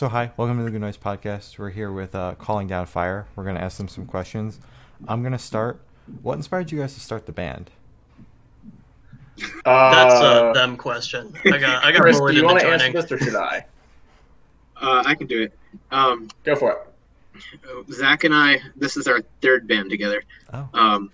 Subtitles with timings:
[0.00, 1.58] So hi, welcome to the Good Noise Podcast.
[1.58, 3.26] We're here with uh, Calling Down Fire.
[3.36, 4.58] We're gonna ask them some questions.
[5.06, 5.78] I'm gonna start.
[6.22, 7.70] What inspired you guys to start the band?
[9.62, 11.34] That's Uh, a them question.
[11.44, 12.92] I got I got Chris, do you into want to answer joining.
[12.94, 13.66] this or should I?
[14.80, 15.52] Uh, I can do it.
[15.90, 16.80] Um, Go for
[17.36, 17.92] it.
[17.92, 20.22] Zach and I, this is our third band together.
[20.54, 20.66] Oh.
[20.72, 21.12] Um,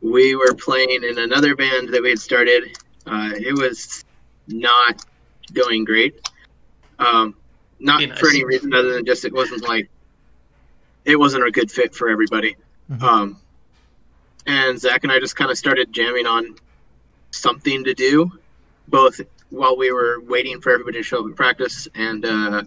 [0.00, 2.74] we were playing in another band that we had started.
[3.06, 4.02] Uh, it was
[4.48, 5.04] not
[5.52, 6.26] going great.
[6.98, 7.34] Um,
[7.82, 8.18] not nice.
[8.18, 9.90] for any reason other than just it wasn't like
[11.04, 12.56] it wasn't a good fit for everybody.
[12.90, 13.02] Mhm.
[13.02, 13.36] Um,
[14.46, 16.56] and Zach and I just kind of started jamming on
[17.30, 18.30] something to do,
[18.88, 22.62] both while we were waiting for everybody to show up at practice and uh,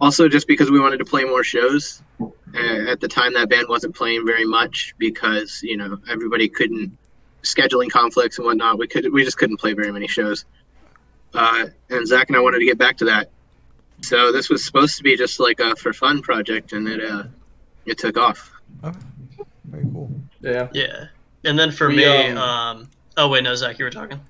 [0.00, 2.02] also just because we wanted to play more shows.
[2.20, 6.96] Uh, at the time, that band wasn't playing very much because you know everybody couldn't
[7.42, 8.78] scheduling conflicts and whatnot.
[8.78, 10.44] We could we just couldn't play very many shows.
[11.34, 13.30] Uh, and Zach and I wanted to get back to that.
[14.02, 17.24] So this was supposed to be just like a for fun project, and it uh,
[17.86, 18.52] it took off.
[18.84, 18.98] Okay,
[19.64, 20.10] very cool.
[20.40, 20.68] Yeah.
[20.72, 21.06] Yeah.
[21.44, 24.20] And then for We, me, um, um, oh wait, no, Zach, you were talking.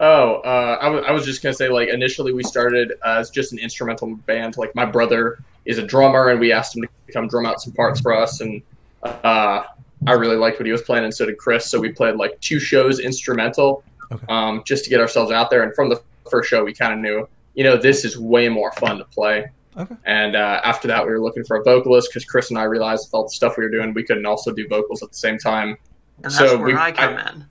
[0.00, 3.58] Oh, uh, I was- was just gonna say, like, initially we started as just an
[3.58, 4.56] instrumental band.
[4.56, 7.72] Like, my brother is a drummer, and we asked him to come drum out some
[7.72, 8.60] parts for us, and
[9.02, 9.62] uh,
[10.06, 11.70] I really liked what he was playing, and so did Chris.
[11.70, 14.24] So we played like two shows instrumental, Okay.
[14.28, 15.62] um, just to get ourselves out there.
[15.62, 18.72] And from the first show, we kind of knew, you know, this is way more
[18.72, 19.46] fun to play.
[19.76, 19.94] Okay.
[20.04, 23.08] And uh, after that, we were looking for a vocalist because Chris and I realized
[23.08, 25.38] with all the stuff we were doing, we couldn't also do vocals at the same
[25.38, 25.70] time.
[26.16, 27.44] And that's So where we- I come in.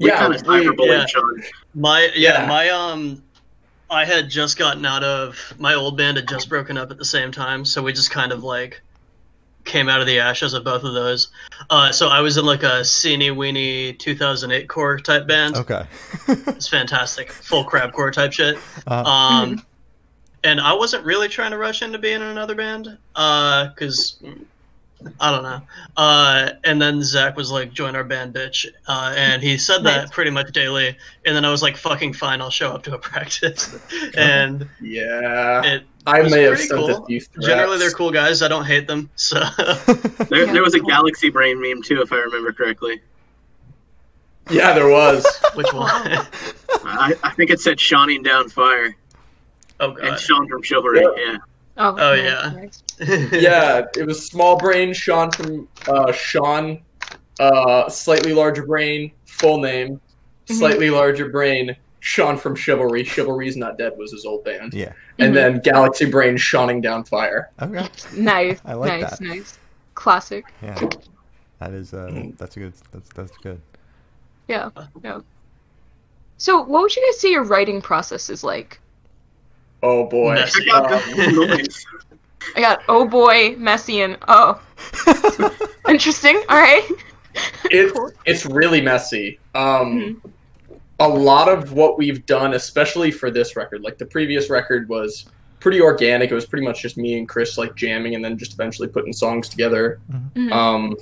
[0.00, 1.06] We yeah, kind of we- yeah.
[1.06, 1.42] Sean.
[1.74, 2.46] My yeah, Yeah.
[2.48, 3.22] my um
[3.90, 7.04] I had just gotten out of my old band had just broken up at the
[7.04, 8.82] same time, so we just kind of like
[9.64, 11.28] came out of the ashes of both of those.
[11.70, 15.56] Uh, so I was in like a Seeny Weenie 2008 core type band.
[15.56, 15.84] Okay.
[16.28, 18.58] It's fantastic, full crab core type shit.
[18.86, 19.64] uh, Um,
[20.44, 24.20] and I wasn't really trying to rush into being in another band, because
[25.20, 25.60] I don't know.
[25.96, 30.02] Uh, and then Zach was like, "Join our band, bitch," uh, and he said that
[30.02, 30.10] Nice.
[30.10, 30.96] pretty much daily.
[31.26, 33.76] And then I was like, "Fucking fine, I'll show up to a practice."
[34.16, 37.02] and Yeah, it I was may have pretty sent cool.
[37.02, 37.46] a few threats.
[37.46, 38.42] generally they're cool guys.
[38.42, 39.08] I don't hate them.
[39.16, 39.38] So
[40.30, 43.00] There, there was a Galaxy Brain meme too, if I remember correctly.
[44.50, 45.24] Yeah, there was.
[45.54, 45.88] which one?
[46.84, 48.96] I, I think it said "Shining Down Fire"
[49.80, 49.98] oh god.
[50.00, 50.20] and god.
[50.20, 51.00] Sean from Chivalry.
[51.00, 51.10] Yeah.
[51.32, 51.36] Yeah.
[51.78, 52.66] Oh, Oh, yeah.
[53.32, 56.82] yeah, it was small brain Sean from uh, Sean,
[57.40, 59.98] uh, slightly larger brain, full name,
[60.48, 60.54] Mhm.
[60.58, 61.74] slightly larger brain,
[62.04, 63.04] Sean from Chivalry.
[63.04, 64.92] Chivalry's not dead was his old band, yeah.
[65.20, 65.34] and Mhm.
[65.34, 67.50] then Galaxy Brain Shining Down Fire.
[67.62, 67.88] Okay.
[68.16, 68.60] Nice.
[68.64, 69.20] I like nice, that.
[69.20, 69.58] nice.
[69.94, 70.44] Classic.
[70.60, 70.88] Yeah.
[71.60, 73.60] That is uh that's a good that's that's good.
[74.48, 74.70] Yeah.
[75.04, 75.20] Yeah.
[76.38, 78.80] So, what would you guys say your writing process is like?
[79.84, 80.64] Oh boy, Messy.
[80.64, 81.60] Check Um.
[82.56, 84.60] I got oh boy, messy, and oh,
[85.88, 86.42] interesting.
[86.48, 86.82] All right.
[87.70, 88.10] it, Cool.
[88.26, 89.38] it's really messy.
[89.54, 90.30] Um, Mhm.
[91.02, 95.26] A lot of what we've done, especially for this record, like the previous record was
[95.58, 96.30] pretty organic.
[96.30, 99.12] It was pretty much just me and Chris like jamming and then just eventually putting
[99.12, 99.98] songs together.
[100.36, 100.52] Mhm.
[100.52, 100.96] Um,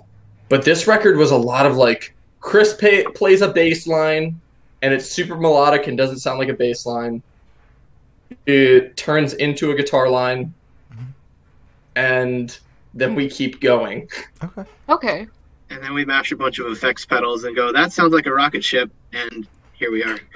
[0.49, 4.41] but this record was a lot of like Chris pay, plays a bass line
[4.83, 7.23] and it's super melodic and doesn't sound like a bass line.
[8.47, 10.55] It turns into a guitar line
[10.93, 11.05] Mhm.
[11.97, 12.59] and
[12.95, 14.09] then we keep going.
[14.43, 14.65] Okay.
[14.89, 15.27] Okay.
[15.69, 18.33] And then we mash a bunch of effects pedals and go, "That sounds like a
[18.33, 19.47] rocket ship," and
[19.81, 20.19] here we are.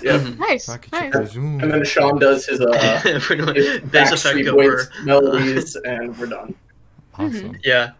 [0.00, 0.18] Yeah.
[0.18, 0.38] Mhm.
[0.38, 0.68] Nice.
[0.68, 1.34] Nice.
[1.34, 3.26] And then Sean does his uh his
[3.90, 4.88] Bass effect Backstreet over.
[5.02, 6.54] Melodies and we're done.
[7.18, 7.56] Awesome.
[7.64, 7.90] Yeah,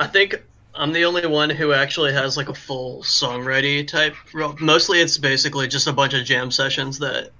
[0.00, 0.42] I think
[0.74, 4.16] I'm the only one who actually has like a full songwriting type.
[4.60, 7.30] Mostly, it's basically just a bunch of jam sessions that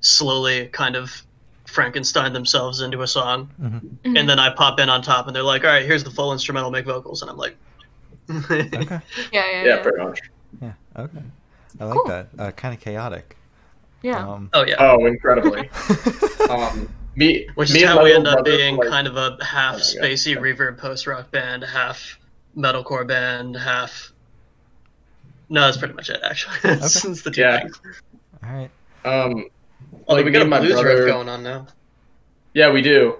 [0.00, 1.22] slowly kind of
[1.66, 3.80] Frankenstein themselves into a song, Mhm.
[4.04, 4.18] Mhm.
[4.18, 6.32] and then I pop in on top, and they're like, "All right, here's the full
[6.32, 7.54] instrumental, make vocals," and I'm like,
[8.28, 8.68] Okay.
[8.72, 9.00] Yeah,
[9.32, 9.82] yeah, Yeah, yeah.
[9.82, 10.20] pretty much.
[10.60, 10.72] Yeah.
[10.96, 11.18] Okay.
[11.80, 12.04] I like Cool.
[12.08, 12.28] that.
[12.38, 13.36] Uh, kind of chaotic.
[14.02, 14.26] Yeah.
[14.28, 15.70] Um, "Oh yeah." Oh, incredibly.
[16.50, 19.38] Um, me, Which me is and how we end up being like- kind of a
[19.44, 20.10] half Oh my God.
[20.10, 22.18] spacey reverb post rock band, half
[22.56, 24.12] metalcore band, half.
[25.48, 26.20] No, that's pretty much it.
[26.24, 27.60] Actually, That's the two Yeah.
[27.60, 27.80] things.
[28.42, 28.70] all right.
[29.04, 29.46] Um,
[30.08, 31.66] Although like we got a and my blues brother- riff going on now.
[32.54, 33.16] yeah, we do.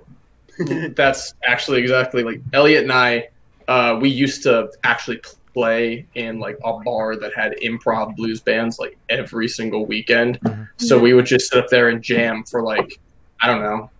[0.97, 3.29] That's actually exactly like Elliot and I.
[3.69, 5.21] Uh, we used to actually
[5.53, 10.41] play in like a bar that had improv blues bands like every single weekend.
[10.41, 10.69] Mhm.
[10.77, 12.99] So we would just sit up there and jam for like
[13.41, 13.91] I don't know,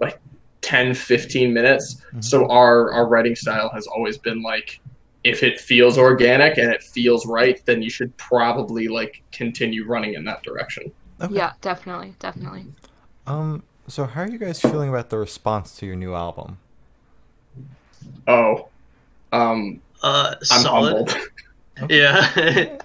[0.00, 0.18] like
[0.60, 2.02] 10, 15 minutes.
[2.14, 2.24] Mhm.
[2.24, 4.80] So our our writing style has always been like
[5.22, 10.14] if it feels organic and it feels right, then you should probably like continue running
[10.14, 10.90] in that direction.
[11.20, 11.34] Okay.
[11.34, 12.66] Yeah, definitely, definitely.
[13.26, 13.62] Um.
[13.86, 16.58] So, how are you guys feeling about the response to your new album?
[18.28, 18.68] Oh,
[19.32, 21.10] um, Uh, I'm solid.
[21.10, 21.90] humbled.
[21.90, 22.76] Yeah.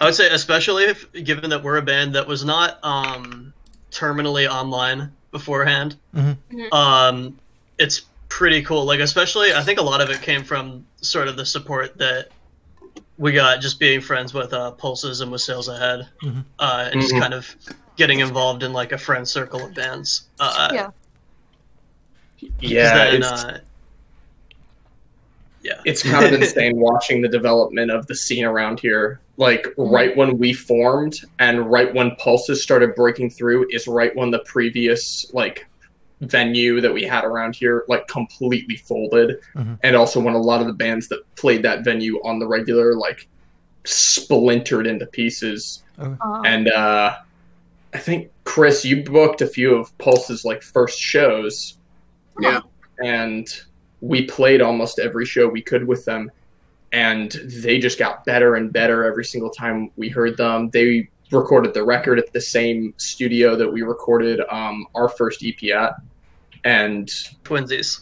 [0.00, 3.52] I would say, especially if given that we're a band that was not um,
[3.90, 6.36] terminally online beforehand, Mhm.
[6.72, 7.38] um,
[7.78, 8.84] it's pretty cool.
[8.84, 12.28] Like, especially, I think a lot of it came from sort of the support that
[13.16, 16.44] we got just being friends with uh, Pulses and with Sales Ahead, Mhm.
[16.58, 17.20] uh, and just Mhm.
[17.20, 17.56] kind of
[17.96, 20.22] getting involved in like a friend circle of bands.
[20.38, 20.84] Uh, Yeah.
[22.40, 23.58] 'cause Yeah, then, it's, uh,
[25.62, 25.80] yeah.
[25.84, 29.20] it's kind of insane watching the development of the scene around here.
[29.36, 34.30] Like right when we formed and right when pulses started breaking through is right when
[34.32, 35.66] the previous like
[36.20, 39.78] venue that we had around here like completely folded Mhm.
[39.84, 42.96] and also when a lot of the bands that played that venue on the regular
[42.96, 43.28] like
[43.84, 47.14] splintered into pieces Uh, and uh
[47.94, 51.78] I think Chris you booked a few of Pulse's like first shows
[52.40, 52.60] Yeah.
[53.02, 53.46] and
[54.00, 56.30] we played almost every show we could with them
[56.92, 61.74] and they just got better and better every single time we heard them they recorded
[61.74, 65.94] the record at the same studio that we recorded um, our first ep at
[66.64, 67.08] and
[67.44, 68.00] Twinsies.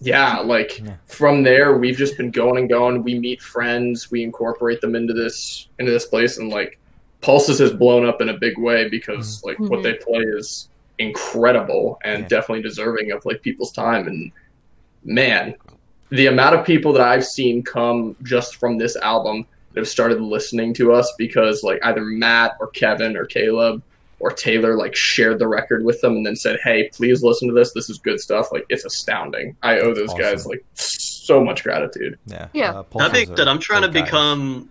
[0.00, 0.94] yeah like Yeah.
[1.06, 5.12] from there we've just been going and going we meet friends we incorporate them into
[5.12, 6.78] this into this place and like
[7.20, 10.68] pulses has blown up in a big way because like what they play is
[10.98, 12.28] incredible and Yeah.
[12.28, 14.32] definitely deserving of like people's time and
[15.06, 15.54] man
[16.10, 20.20] the amount of people that i've seen come just from this album that have started
[20.20, 23.82] listening to us because like either matt or kevin or caleb
[24.20, 27.54] or taylor like shared the record with them and then said hey please listen to
[27.54, 30.20] this this is good stuff like it's astounding i owe those Awesome.
[30.20, 32.46] guys like so much gratitude Yeah.
[32.52, 32.70] Yeah.
[32.70, 34.10] Uh, I think that I'm trying to great guys.
[34.10, 34.70] become.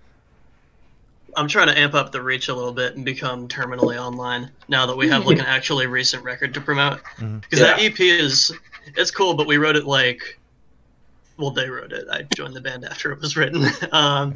[1.36, 4.86] I'm trying to amp up the reach a little bit and become terminally online now
[4.86, 7.02] that we have like an actually recent record to promote.
[7.18, 7.42] Mhm.
[7.42, 8.54] Because that EP is
[8.96, 10.40] it's cool, but we wrote it like,
[11.38, 12.06] well, they wrote it.
[12.12, 13.66] I joined the band after it was written.
[13.92, 14.36] um,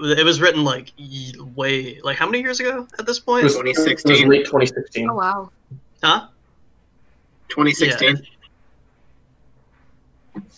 [0.00, 0.92] it was written like
[1.56, 3.44] way like how many years ago at this it point?
[3.44, 4.28] was, it was 2016.
[4.28, 5.50] late 2016 oh wow.
[6.02, 6.28] huh?
[7.48, 8.24] 2016.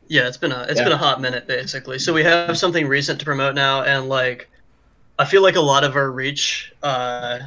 [0.08, 0.84] Yeah, it's been a it's Yeah.
[0.84, 1.98] been a hot minute basically.
[1.98, 4.50] So we have something recent to promote now, and like,
[5.18, 7.38] I feel like a lot of our reach uh,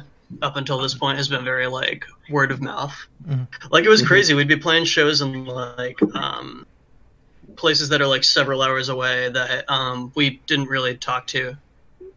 [0.42, 2.94] up until this point has been very like word of mouth.
[3.28, 3.46] Mhm.
[3.70, 4.06] Like it was Mhm.
[4.06, 4.34] crazy.
[4.34, 6.66] We'd be playing shows in like um,
[7.56, 11.56] places that are like several hours away that um, we didn't really talk to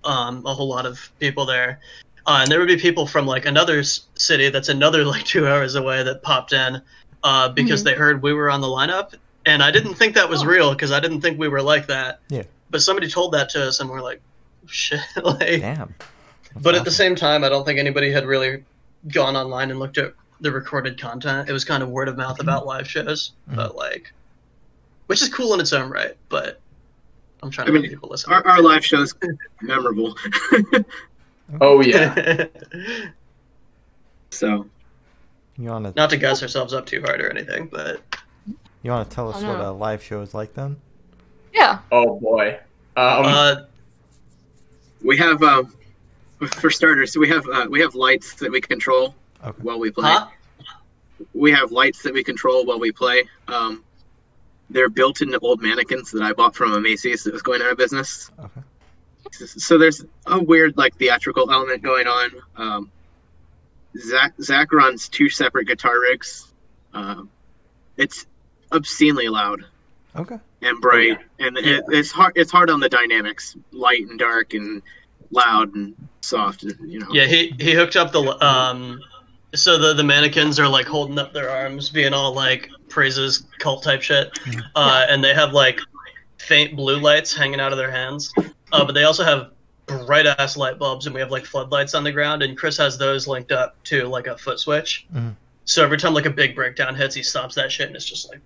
[0.04, 1.80] um, a whole lot of people there.
[2.26, 5.76] Uh, and there would be people from like another city that's another like two hours
[5.76, 6.82] away that popped in
[7.24, 7.86] uh, because Mhm.
[7.86, 9.14] they heard we were on the lineup,
[9.46, 10.46] and I didn't think that was Oh.
[10.46, 12.20] real because I didn't think we were like that.
[12.30, 12.44] Yeah.
[12.70, 14.22] But somebody told that to us, and we're like,
[14.68, 15.00] shit.
[15.24, 15.96] like, Damn.
[16.54, 18.64] That's but at the same time, I don't think anybody had really
[19.10, 21.50] gone online and looked at the recorded content.
[21.50, 23.56] It was kind of word of mouth about live shows, Mhm.
[23.56, 24.12] but like,
[25.08, 26.16] which is cool in its own right.
[26.30, 26.60] But
[27.42, 28.34] I'm trying to I mean, make people listen.
[28.34, 29.14] Our, our live show's
[29.62, 30.18] memorable.
[31.62, 32.46] oh yeah
[34.32, 34.68] so
[35.58, 38.02] you want to Not to gas ourselves up too hard or anything, but
[38.84, 40.76] you want to tell us what a live show is like then?
[41.54, 41.80] Yeah.
[41.92, 42.60] oh boy
[42.98, 43.56] um, uh,
[45.04, 45.72] we have, um,
[46.46, 49.58] for starters, we have uh, we have lights that we control Okay.
[49.62, 50.10] while we play.
[50.12, 50.28] huh?
[51.34, 53.24] We have lights that we control while we play.
[53.48, 53.84] Um,
[54.70, 57.72] they're built into old mannequins that I bought from a Macy's that was going out
[57.72, 58.32] of business.
[58.40, 58.62] Okay.
[59.32, 62.30] So there's a weird like theatrical element going on.
[62.56, 62.92] Um,
[64.00, 66.52] Zach Zach runs two separate guitar rigs.
[66.94, 67.30] Um,
[67.98, 68.26] it's
[68.72, 69.64] obscenely loud
[70.16, 70.38] Okay.
[70.62, 72.34] and bright, and it, it's hard.
[72.36, 74.82] It's hard on the dynamics, light and dark, and
[75.32, 76.64] loud and soft.
[76.64, 77.08] And, you know.
[77.12, 79.00] Yeah, he he hooked up the um,
[79.56, 83.84] so the the mannequins are like holding up their arms, being all like praises cult
[83.84, 84.38] type shit,
[84.76, 85.80] uh, and they have like
[86.38, 88.34] faint blue lights hanging out of their hands,
[88.72, 89.52] uh, but they also have
[89.86, 92.98] bright ass light bulbs, and we have like floodlights on the ground, and Chris has
[92.98, 95.06] those linked up to like a foot switch.
[95.16, 95.36] Mhm.
[95.66, 98.30] So every time like a big breakdown hits, he stops that shit, and it's just
[98.30, 98.40] like,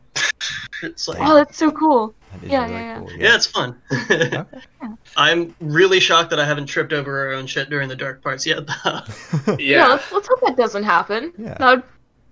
[0.83, 2.13] it's like, Oh, that's so cool.
[2.33, 2.99] That is Yeah, really yeah, yeah.
[2.99, 3.11] cool.
[3.13, 3.75] yeah, it's fun.
[4.09, 4.43] Okay.
[5.17, 8.45] I'm really shocked that I haven't tripped over our own shit during the dark parts
[8.45, 8.65] yet.
[8.67, 8.99] though.
[9.47, 9.77] Yeah.
[9.77, 11.33] yeah let's, let's hope that doesn't happen.
[11.37, 11.55] Yeah.
[11.57, 11.83] That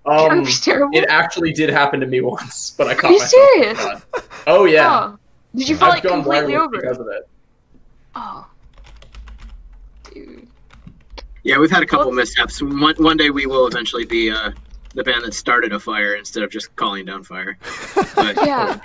[0.05, 0.97] would um, be terrible.
[0.97, 4.01] it actually did happen to me once but i caught Are you myself serious?
[4.47, 5.19] Oh yeah Oh.
[5.55, 6.69] Did you fall like completely over?
[6.69, 7.27] because of it
[8.15, 8.47] Oh.
[10.11, 10.47] Dude.
[11.43, 12.61] Yeah, we've had a couple Well- mishaps.
[12.61, 14.51] One, one day we will eventually be uh,
[14.99, 17.57] the band that started a fire instead of just calling down fire.
[18.15, 18.77] But Yeah.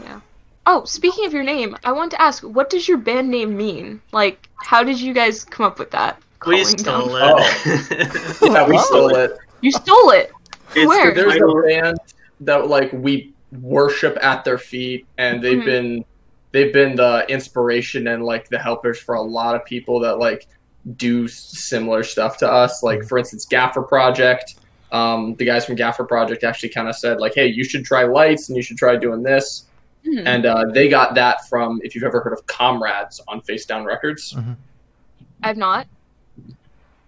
[0.00, 0.20] Yeah.
[0.66, 4.00] Oh, speaking of your name, I want to ask, what does your band name mean?
[4.12, 6.22] Like, how did you guys come up with that?
[6.46, 8.38] We stole down- it.
[8.42, 8.82] yeah we Oh.
[8.82, 10.30] stole it You stole it.
[10.76, 11.12] It's Where?
[11.12, 11.98] the There's a band
[12.40, 15.64] that like we worship at their feet, and they've Mhm.
[15.64, 16.04] been
[16.52, 20.46] they've been the inspiration and like the helpers for a lot of people that like
[20.96, 22.82] do similar stuff to us.
[22.82, 24.56] Like for instance, Gaffer Project.
[24.92, 28.04] Um, the guys from Gaffer Project actually kind of said like, "Hey, you should try
[28.04, 29.66] lights and you should try doing this."
[30.04, 30.26] Hmm.
[30.26, 33.84] And uh, they got that from if you've ever heard of Comrades on Face Down
[33.84, 34.36] Records.
[35.42, 35.86] I've not.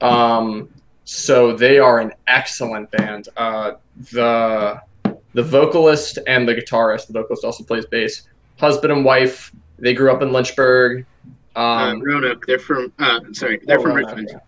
[0.00, 0.68] Um,
[1.04, 3.28] so they are an excellent band.
[3.36, 3.72] Uh,
[4.12, 4.80] the
[5.34, 8.22] the vocalist and the guitarist, the vocalist also plays bass.
[8.58, 9.52] Husband and wife.
[9.78, 11.04] They grew up in Lynchburg.
[11.54, 12.46] uh, Um, Roanoke.
[12.46, 12.92] They're from.
[12.98, 14.38] Uh, sorry, they're oh, from Roanoke, Richmond yeah.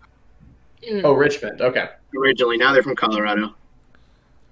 [0.87, 1.01] Hmm.
[1.03, 1.61] Oh, Richmond.
[1.61, 1.89] Okay.
[2.15, 2.57] originally.
[2.57, 3.53] Now they're from Colorado.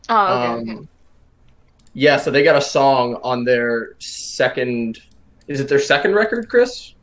[0.10, 0.88] Oh, okay, Um, okay.
[1.94, 5.00] Yeah, so they got a song on their second.
[5.48, 6.94] Is it their second record, Chris?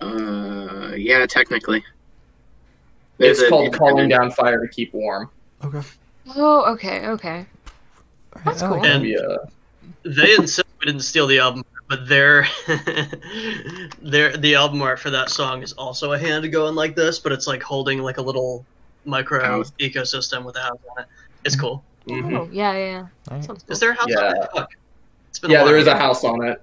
[0.00, 1.84] Uh, yeah, technically.
[3.18, 5.30] It's a- called "Calling Down Fire to Keep Warm."
[5.64, 5.80] Okay.
[6.34, 7.46] Oh, okay, okay.
[8.44, 8.84] That's cool.
[8.84, 9.18] And- Yeah.
[10.04, 12.46] They insist we didn't steal the album, but their
[14.02, 17.32] their the album art for that song is also a hand going like this, but
[17.32, 18.64] it's like holding like a little
[19.04, 19.72] micro House.
[19.78, 21.08] ecosystem with a house on it.
[21.44, 21.84] It's cool.
[22.08, 22.38] Mhm.
[22.38, 23.42] Oh, yeah, yeah, yeah.
[23.46, 23.58] Cool.
[23.68, 24.32] Is there a house on Yeah.
[24.42, 24.48] it?
[24.54, 24.68] Fuck.
[25.28, 25.66] It's been Yeah, while.
[25.66, 26.62] there is a house on it.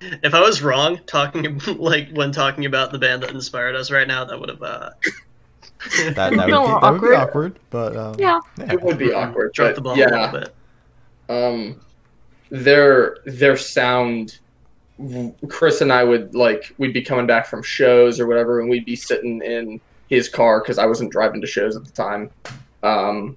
[0.00, 4.08] If I was wrong talking like when talking about the band that inspired us right
[4.08, 4.90] now, that would have uh,
[5.98, 7.14] That, that, would be, No, that would be awkward.
[7.14, 8.40] awkward, but um, Yeah.
[8.58, 10.54] It would be awkward, dropped but the ball a little bit.
[11.28, 11.80] um
[12.50, 14.38] their their sound
[15.48, 18.84] chris and i would like we'd be coming back from shows or whatever and we'd
[18.84, 22.30] be sitting in his car because i wasn't driving to shows at the time
[22.82, 23.36] um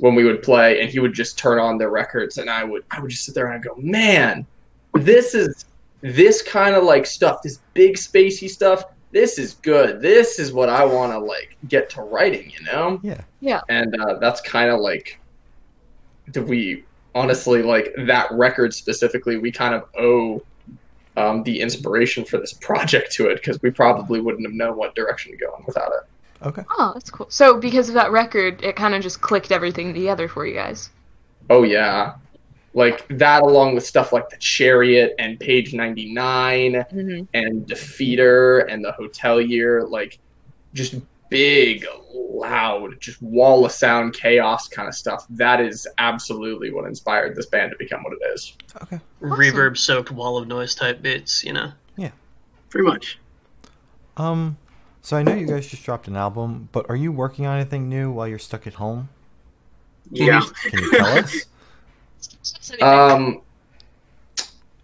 [0.00, 2.82] when we would play and he would just turn on the records and i would
[2.90, 4.46] i would just sit there and i'd go man
[4.94, 5.66] this is
[6.00, 10.68] this kind of like stuff this big spacey stuff this is good this is what
[10.68, 13.20] i want to like get to writing you know Yeah.
[13.40, 13.60] Yeah.
[13.68, 15.20] and uh, that's kind of like
[16.30, 16.84] do we
[17.16, 20.42] honestly like that record specifically we kind of owe
[21.16, 24.94] um, the inspiration for this project to it because we probably wouldn't have known what
[24.94, 26.08] direction to go in without it
[26.42, 26.62] Okay.
[26.78, 27.26] Oh, that's cool.
[27.30, 30.90] So, because of that record, it kind of just clicked everything together for you guys.
[31.48, 32.16] oh yeah
[32.74, 37.24] like that along with stuff like the chariot and page 99 Mm-hmm.
[37.32, 40.18] and defeater and the Hotelier like
[40.74, 40.96] just
[41.28, 47.34] big loud just wall of sound chaos kind of stuff that is absolutely what inspired
[47.34, 49.00] this band to become what it is Okay.
[49.20, 51.72] Reverb soaked wall of noise type beats, you know.
[51.96, 52.10] Yeah.
[52.68, 53.18] Pretty much.
[54.16, 54.58] Um,
[55.02, 57.88] so I know you guys just dropped an album, but are you working on anything
[57.88, 59.08] new while you're stuck at home?
[60.10, 60.40] Yeah.
[60.64, 61.46] Can you tell us?
[62.80, 63.42] Um,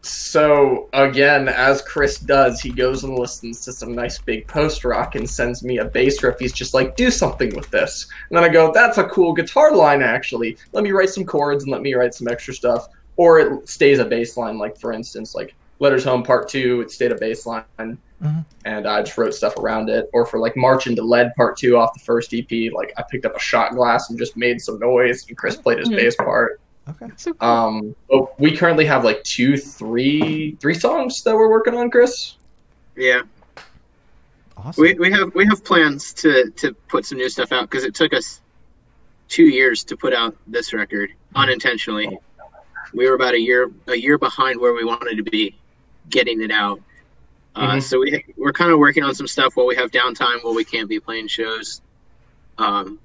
[0.02, 5.14] so again, as Chris does, he goes and listens to some nice big post rock
[5.14, 6.38] and sends me a bass riff.
[6.38, 9.74] He's just like, "Do something with this," and then I go, "That's a cool guitar
[9.74, 10.56] line, actually.
[10.72, 13.98] Let me write some chords and let me write some extra stuff." Or it stays
[13.98, 17.46] a bass line, like for instance, like "Letters Home Part 2, It stayed a bass
[17.46, 18.44] line, Mhm.
[18.64, 20.08] and I just wrote stuff around it.
[20.12, 23.26] Or for like "March into Lead" Part Two off the first EP, like I picked
[23.26, 25.96] up a shot glass and just made some noise, and Chris played his Mhm.
[25.96, 26.60] bass part.
[26.88, 27.06] Okay.
[27.16, 27.48] So cool.
[27.48, 32.34] Um, but we currently have like two, three, three songs that we're working on, Chris.
[32.96, 33.22] Yeah.
[34.56, 34.82] Awesome.
[34.82, 37.94] We, we have we have plans to to put some new stuff out because it
[37.94, 38.40] took us
[39.28, 42.18] two years to put out this record unintentionally.
[42.92, 45.56] We were about a year a year behind where we wanted to be
[46.10, 46.80] getting it out.
[47.54, 47.82] Uh, Mhm.
[47.82, 50.64] So we we're kind of working on some stuff while we have downtime while we
[50.64, 51.80] can't be playing shows.
[52.58, 52.98] Um,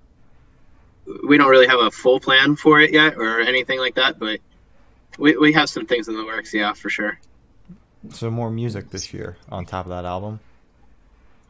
[1.28, 4.40] we don't really have a full plan for it yet or anything like that, but
[5.18, 6.54] we we have some things in the works.
[6.54, 7.20] Yeah, for sure.
[8.12, 10.40] So more music this year on top of that album.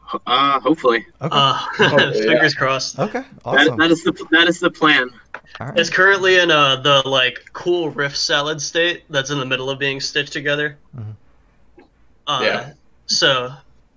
[0.00, 1.28] Ho- Uh, hopefully, Okay.
[1.30, 2.10] Uh, yeah.
[2.12, 2.98] fingers crossed.
[2.98, 3.20] okay.
[3.20, 3.76] that, Awesome.
[3.78, 5.10] that is the that is the plan.
[5.60, 5.78] All right.
[5.78, 9.78] It's currently in uh, the like cool riff salad state that's in the middle of
[9.78, 10.78] being stitched together.
[10.96, 11.14] Mhm.
[12.26, 12.72] Uh, Yeah.
[13.06, 13.52] So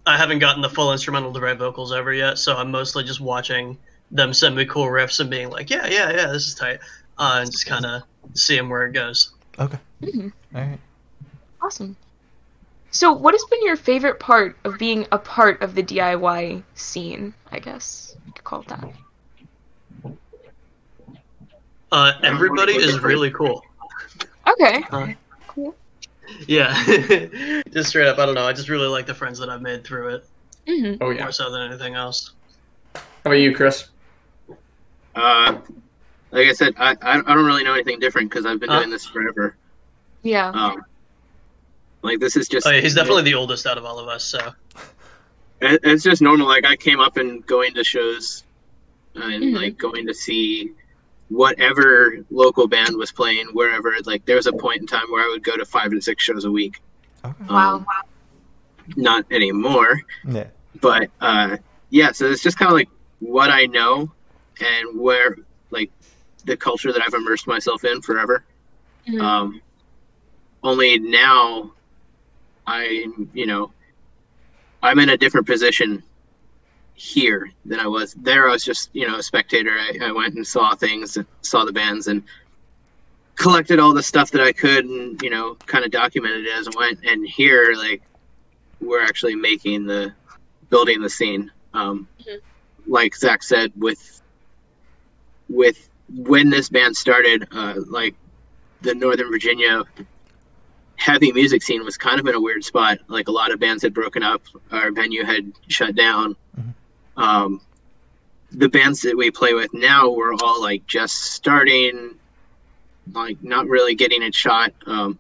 [0.06, 3.22] I haven't gotten the full instrumental to write vocals over yet, so I'm mostly just
[3.22, 3.78] watching
[4.12, 6.80] them sending me cool riffs and being like, yeah, yeah, yeah, this is tight,
[7.18, 8.04] uh, and just kind of
[8.34, 9.32] seeing where it goes.
[9.58, 9.80] Okay.
[10.04, 10.32] Mhm.
[10.56, 10.80] All right.
[11.62, 11.96] Awesome.
[12.92, 17.34] So, what has been your favorite part of being a part of the DIY scene?
[17.52, 18.94] I guess you could call it that.
[21.92, 23.64] Uh, everybody is really cool.
[24.48, 24.84] Okay.
[24.92, 25.08] Uh,
[25.48, 25.76] Cool.
[26.48, 26.74] Yeah,
[27.72, 28.18] just straight up.
[28.18, 28.46] I don't know.
[28.46, 30.26] I just really like the friends that I've made through it
[30.68, 31.24] hmm Oh yeah.
[31.24, 32.34] more so than anything else.
[32.96, 33.90] How about you, Chris?
[35.16, 35.60] Uh,
[36.32, 38.80] like I said, I, I I don't really know anything different because I've been Huh?
[38.80, 39.56] doing this forever.
[40.24, 40.50] Yeah.
[40.50, 40.84] Um,
[42.04, 44.24] like this is just Oh, yeah, he's definitely the oldest out of all of us.
[44.24, 44.40] So
[45.62, 46.48] it- it's just normal.
[46.48, 48.44] Like I came up and going to shows
[49.16, 49.56] and Mhm.
[49.56, 50.72] like going to see
[51.30, 53.94] whatever local band was playing wherever.
[54.06, 56.24] Like there was a point in time where I would go to five to six
[56.24, 56.80] shows a week.
[57.24, 57.36] Okay.
[57.50, 57.76] Wow.
[57.78, 57.86] Um,
[58.98, 60.48] not anymore, Yeah.
[60.82, 61.58] but uh,
[61.90, 62.12] yeah.
[62.14, 62.90] So it's just kind of like
[63.20, 64.12] what I know
[64.62, 65.38] and where
[65.72, 65.92] like
[66.46, 68.44] the culture that I've immersed myself in forever.
[69.08, 69.22] Mhm.
[69.22, 69.62] Um,
[70.64, 71.72] only now,
[72.68, 73.72] I you know,
[74.84, 76.04] I'm in a different position
[76.94, 78.48] here than I was there.
[78.48, 79.72] I was just you know a spectator.
[79.72, 82.24] I, I went and saw things, saw the bands, and
[83.36, 86.68] collected all the stuff that I could, and you know, kind of documented it as
[86.68, 87.00] I went.
[87.06, 88.04] And here, like,
[88.80, 90.14] we're actually making the
[90.70, 91.52] building the scene.
[91.74, 92.40] Um, Mhm.
[92.88, 94.21] Like Zach said, with
[95.52, 98.16] with when this band started, uh, like
[98.82, 99.84] the Northern Virginia
[100.98, 103.00] heavy music scene was kind of in a weird spot.
[103.08, 104.42] Like a lot of bands had broken up,
[104.72, 106.36] our venue had shut down.
[106.60, 106.74] Mhm.
[107.18, 107.62] Um,
[108.52, 112.16] the bands that we play with now were all like just starting,
[113.14, 115.18] like not really getting it shot, um,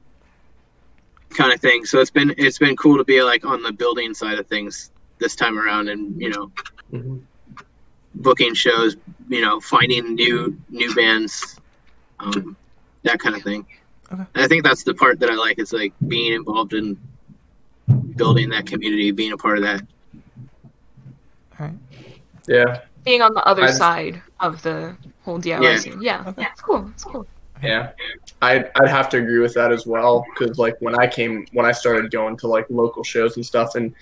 [1.29, 1.85] kind of thing.
[1.85, 4.91] So it's been it's been cool to be like on the building side of things
[5.19, 6.51] this time around, and you know
[6.93, 7.21] Mhm.
[8.21, 8.95] Booking shows,
[9.29, 11.59] you know, finding new new bands,
[12.19, 12.55] um,
[13.03, 13.65] that kind of thing.
[14.11, 14.23] Okay.
[14.35, 16.97] And I think that's the part that I like is like being involved in
[18.15, 19.81] building that community, being a part of that.
[21.59, 21.75] All right.
[22.47, 25.77] Yeah, Being on the other I'd- side of the whole DIY Yeah.
[25.77, 26.01] scene.
[26.01, 26.23] Yeah.
[26.27, 26.41] Okay.
[26.41, 26.47] Yeah.
[26.51, 26.89] It's cool.
[26.93, 27.27] It's cool.
[27.63, 27.91] yeah.
[28.41, 31.65] I'd I'd have to agree with that as well because like when I came when
[31.65, 33.93] I started going to like local shows and stuff and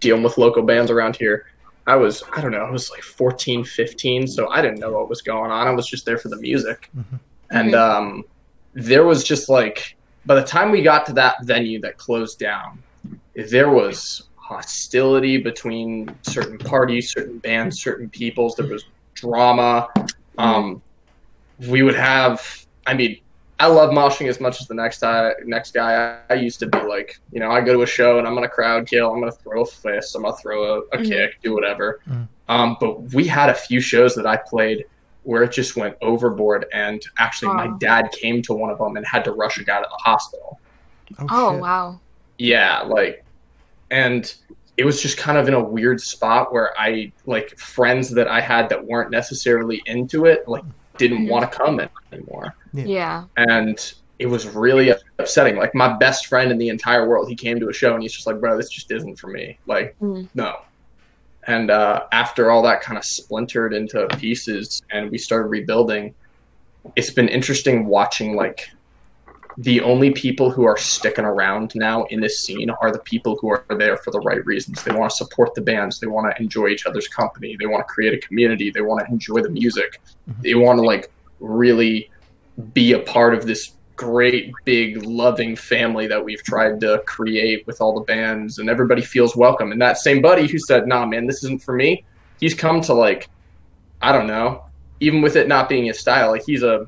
[0.00, 1.46] dealing with local bands around here.
[1.86, 5.08] I was, I don't know, I was like 14, 15, so I didn't know what
[5.08, 5.66] was going on.
[5.66, 6.90] I was just there for the music.
[6.96, 7.20] Mhm.
[7.50, 7.78] And Mhm.
[7.78, 8.24] um,
[8.74, 12.82] there was just like, by the time we got to that venue that closed down,
[13.34, 18.56] there was hostility between certain parties, certain bands, certain peoples.
[18.56, 19.88] There was drama.
[20.38, 20.82] Um,
[21.68, 23.18] we would have, I mean,
[23.58, 25.32] I love moshing as much as the next guy.
[25.44, 28.18] Next guy, I, I used to be like, you know, I go to a show
[28.18, 29.10] and I'm gonna crowd kill.
[29.12, 30.14] I'm gonna throw a fist.
[30.14, 31.08] I'm gonna throw a, a Mhm.
[31.08, 32.00] kick, do whatever.
[32.08, 32.28] Mhm.
[32.48, 34.84] Um, but we had a few shows that I played
[35.22, 37.76] where it just went overboard, and actually, my Oh.
[37.80, 40.60] dad came to one of them and had to rush a guy to the hospital.
[41.30, 41.60] Oh, shit.
[41.62, 41.98] wow.
[42.38, 43.24] Yeah, like,
[43.90, 44.32] and
[44.76, 48.40] it was just kind of in a weird spot where I like friends that I
[48.40, 50.62] had that weren't necessarily into it, like,
[50.98, 51.30] didn't Mhm.
[51.30, 51.80] want to come
[52.12, 52.84] anymore Yeah.
[52.84, 53.24] Yeah.
[53.36, 55.56] and it was really upsetting.
[55.56, 58.14] Like my best friend in the entire world, he came to a show and he's
[58.14, 60.28] just like, "Bro, this just isn't for me." Like, Mm.
[60.34, 60.56] no.
[61.46, 66.14] And uh, after all that kind of splintered into pieces, and we started rebuilding,
[66.96, 68.70] it's been interesting watching like
[69.58, 73.48] the only people who are sticking around now in this scene are the people who
[73.48, 74.82] are there for the right reasons.
[74.82, 75.98] They want to support the bands.
[75.98, 77.56] They want to enjoy each other's company.
[77.58, 78.70] They want to create a community.
[78.70, 80.00] They want to enjoy the music.
[80.28, 80.42] Mhm.
[80.42, 82.10] They want to like really
[82.74, 87.80] be a part of this great big loving family that we've tried to create with
[87.80, 91.26] all the bands and everybody feels welcome and that same buddy who said nah man
[91.26, 92.04] this isn't for me
[92.38, 93.30] he's come to like
[94.02, 94.62] i don't know
[95.00, 96.86] even with it not being his style like he's a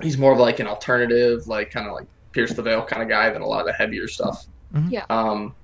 [0.00, 3.08] he's more of like an alternative like kind of like pierce the veil kind of
[3.08, 4.90] guy than a lot of the heavier stuff Mhm.
[4.90, 5.04] Yeah.
[5.10, 5.54] um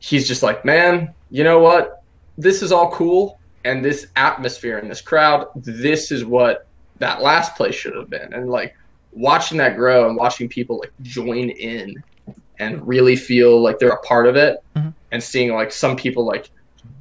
[0.00, 2.02] he's just like man you know what
[2.36, 6.66] this is all cool and this atmosphere and this crowd this is what
[6.98, 8.76] that last place should have been and like
[9.12, 11.94] watching that grow and watching people like join in
[12.58, 14.92] and really feel like they're a part of it Mhm.
[15.12, 16.50] and seeing like some people like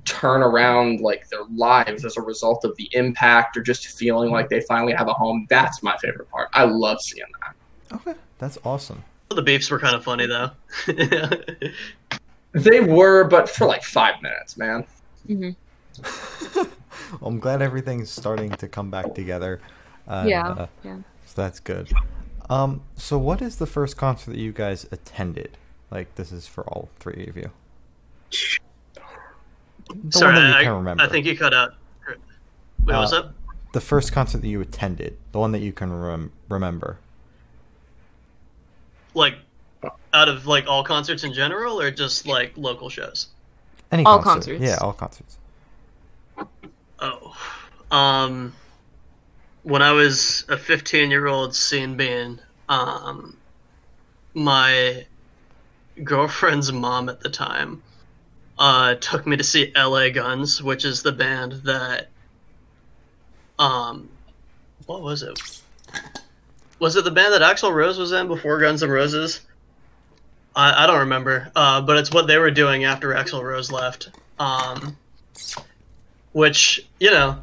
[0.08, 4.50] turn around like their lives as a result of the impact or just feeling like
[4.50, 7.56] they finally have a home that's my favorite part i love seeing that
[7.92, 8.16] Okay.
[8.38, 9.04] That's awesome.
[9.30, 10.52] The beefs were kind of funny though.
[12.54, 14.86] they were but for like five minutes man
[15.26, 15.50] hmm
[17.22, 19.62] I'm glad everything's starting to come back together.
[20.06, 20.98] And, Yeah, uh, yeah.
[21.26, 21.92] So that's good.
[22.50, 25.58] Um, so what is the first concert that you guys attended?
[25.90, 27.52] Like this is for all three of you.
[29.90, 31.04] The Sorry, one that you I, can remember.
[31.04, 31.76] I think you cut out.
[32.08, 32.18] Wait,
[32.86, 33.32] what was Uh, that?
[33.74, 36.98] the first concert that you attended, the one that you can rem- remember.
[39.14, 39.36] Like,
[40.14, 43.28] out of like all concerts in general, or just like local shows?
[43.92, 44.58] Any All concert.
[44.58, 44.62] concerts.
[44.62, 45.38] Yeah, all concerts.
[47.00, 47.36] Oh,
[47.92, 48.54] um,
[49.64, 53.38] when I was a 15 year old seeing being, um,
[54.34, 55.06] my
[56.04, 57.82] girlfriend's mom at the time,
[58.60, 62.10] uh, took me to see LA Guns, which is the band that,
[63.60, 64.10] um,
[64.86, 65.40] what was it?
[66.80, 69.42] Was it the band that Axl Rose was in before Guns N' Roses?
[70.56, 74.10] I, I don't remember, uh, but it's what they were doing after Axl Rose left.
[74.40, 74.96] Um,
[76.34, 77.42] which you know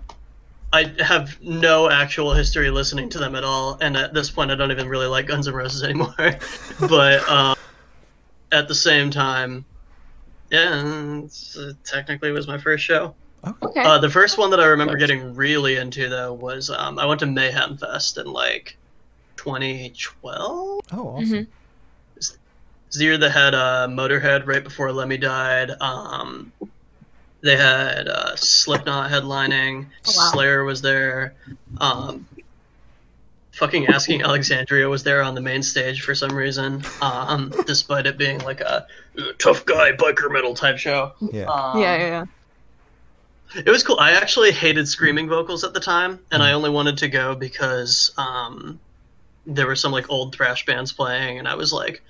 [0.73, 4.55] I have no actual history listening to them at all, and at this point, I
[4.55, 6.15] don't even really like Guns N' Roses anymore.
[6.81, 7.57] but um,
[8.53, 9.65] at the same time,
[10.55, 13.15] yeah, it's, uh, technically it was my first show.
[13.63, 13.83] Okay.
[13.83, 17.21] Uh, the first one that I remember getting really into though was um, I went
[17.21, 18.77] to Mayhem Fest in like
[19.37, 20.81] 2012.
[20.93, 21.27] Oh, awesome.
[21.29, 21.47] Mhm.
[22.17, 22.39] It's
[22.93, 25.73] the year they had uh, Motorhead right before Lemmy died.
[25.81, 26.53] Um,
[27.43, 29.87] they had uh, Slipknot headlining.
[30.07, 30.31] Oh, wow.
[30.33, 31.35] Slayer was there.
[31.81, 32.27] Um,
[33.55, 38.19] fucking Asking Alexandria was there on the main stage for some reason, um, despite it
[38.19, 38.87] being like a
[39.19, 41.13] uh, tough guy biker metal type show.
[41.21, 41.45] Yeah.
[41.45, 42.25] Um, yeah, yeah,
[43.55, 43.63] yeah.
[43.65, 43.99] it was cool.
[44.01, 48.13] I actually hated screaming vocals at the time, and I only wanted to go because
[48.19, 48.81] um,
[49.47, 52.03] there were some like old thrash bands playing, and I was like,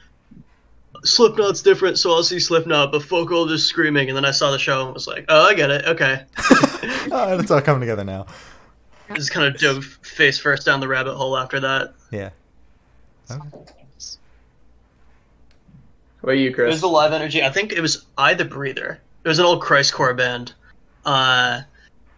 [1.04, 4.08] Slipknot's different, so I'll see Slipknot, but fuck all this screaming.
[4.08, 5.84] And then I saw the show and was like, oh, I get it.
[5.84, 6.22] Okay,
[7.12, 8.26] oh, it's all coming together now.
[9.14, 11.94] Just kind of dove face first down the rabbit hole after that.
[12.10, 12.30] Yeah.
[13.30, 13.40] Okay.
[16.20, 16.72] What about you, It Chris?
[16.72, 17.42] was the live energy.
[17.42, 19.00] I think it was I the Breather.
[19.24, 20.54] It was an old Christcore band,
[21.04, 21.60] uh,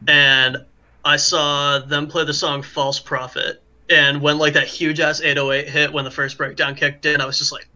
[0.06, 0.58] and
[1.04, 5.68] I saw them play the song "False Prophet." And when like that huge ass 808
[5.68, 7.68] hit when the first breakdown kicked in, I was just like,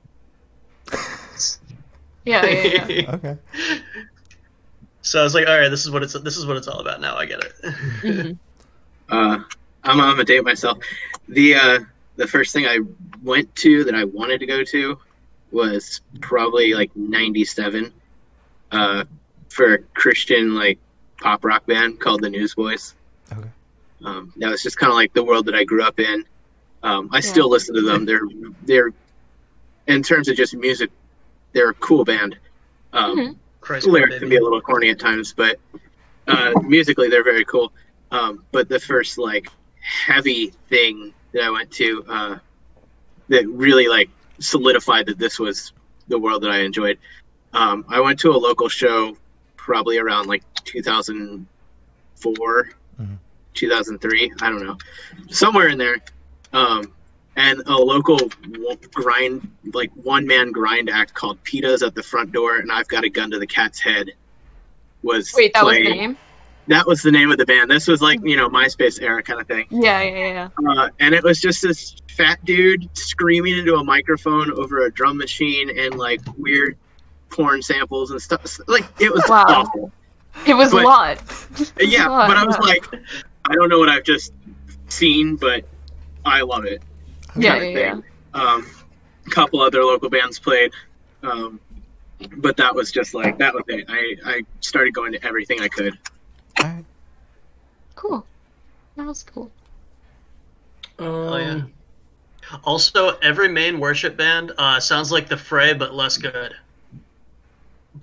[2.25, 3.11] Yeah, yeah, yeah.
[3.15, 3.37] Okay.
[5.03, 6.81] so I was like, all right, this is what it's this is what it's all
[6.81, 7.17] about now.
[7.17, 8.37] I get it.
[9.11, 9.39] Uh,
[9.85, 10.79] I'm, I'm gonna date myself.
[11.29, 11.79] The uh,
[12.17, 12.79] the first thing I
[13.23, 14.99] went to that I wanted to go to
[15.53, 17.93] was probably like '97
[18.73, 19.05] uh,
[19.49, 20.79] for a Christian like
[21.21, 22.95] pop rock band called the Newsboys.
[23.33, 23.49] Okay.
[24.05, 26.25] Um, that was just kind of like the world that I grew up in.
[26.83, 28.05] Um, I still listen to them.
[28.07, 28.23] They're
[28.63, 28.93] they're
[29.87, 30.91] in terms of just music,
[31.53, 32.37] they're a cool band.
[32.93, 33.37] Um, Mhm.
[33.93, 35.59] Lyrics can be a little corny at times, but
[36.29, 37.73] uh, musically they're very cool.
[38.11, 39.49] Um, but the first like
[39.81, 42.39] heavy thing that I went to uh,
[43.29, 45.73] that really like solidified that this was
[46.09, 46.99] the world that I enjoyed.
[47.53, 49.17] Um, I went to a local show
[49.57, 52.71] probably around like 2004,
[53.01, 53.19] Mhm.
[53.55, 54.33] 2003.
[54.41, 54.77] I don't know,
[55.31, 55.97] somewhere in there.
[56.53, 56.93] Um,
[57.37, 58.19] and a local
[58.93, 63.05] grind, like one man grind act called PETA's at the front door, and I've got
[63.05, 64.11] a gun to the cat's head.
[65.03, 66.19] Was Wait, that was the name?
[66.71, 67.69] That was the name of the band.
[67.69, 69.67] This was like you know MySpace era kind of thing.
[69.71, 70.71] Yeah, yeah, yeah.
[70.73, 75.17] Uh, and it was just this fat dude screaming into a microphone over a drum
[75.19, 76.77] machine and like weird
[77.29, 78.59] porn samples and stuff.
[78.69, 79.45] Like it was Wow.
[79.49, 79.93] awful.
[80.47, 81.19] It was But- a lot.
[81.81, 82.67] Yeah, Wow, but I was wow.
[82.67, 82.85] like,
[83.47, 84.33] I don't know what I've just
[84.89, 85.65] seen, but
[86.25, 86.83] I love it.
[87.37, 88.41] Yeah, yeah, yeah.
[88.41, 88.65] Um,
[89.27, 90.71] a couple other local bands played,
[91.25, 91.59] um,
[92.37, 93.87] but that was just like that was it.
[93.89, 95.99] I I started going to everything I could.
[98.03, 98.23] All right.
[98.23, 98.27] Cool.
[98.97, 99.51] That was cool.
[100.99, 101.63] Oh yeah.
[102.65, 106.55] Also, every main worship band uh, sounds like the Fray, but less good.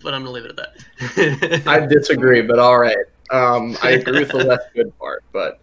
[0.01, 1.63] But I'm gonna leave it at that.
[1.67, 2.97] I disagree, but all right.
[3.31, 5.59] Um, I agree with the less good part, but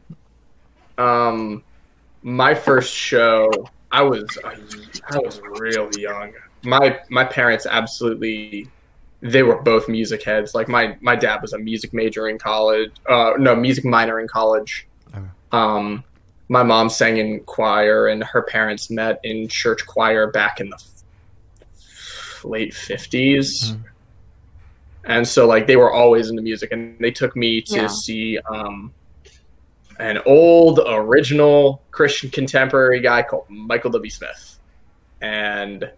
[0.98, 1.62] um,
[2.22, 3.50] my first show,
[3.90, 6.32] I was I was really young.
[6.62, 8.68] My my parents absolutely
[9.20, 10.54] they were both music heads.
[10.54, 12.90] Like my my dad was a music major in college.
[13.08, 14.86] Uh, no, music minor in college.
[15.14, 15.24] Okay.
[15.52, 16.04] Um,
[16.48, 20.76] my mom sang in choir, and her parents met in church choir back in the
[20.76, 23.84] f- late 50s Mhm.
[25.04, 27.86] and so like they were always into music and they took me to Yeah.
[27.86, 28.92] see um
[29.98, 34.58] an old original christian contemporary guy called michael w smith
[35.22, 35.90] and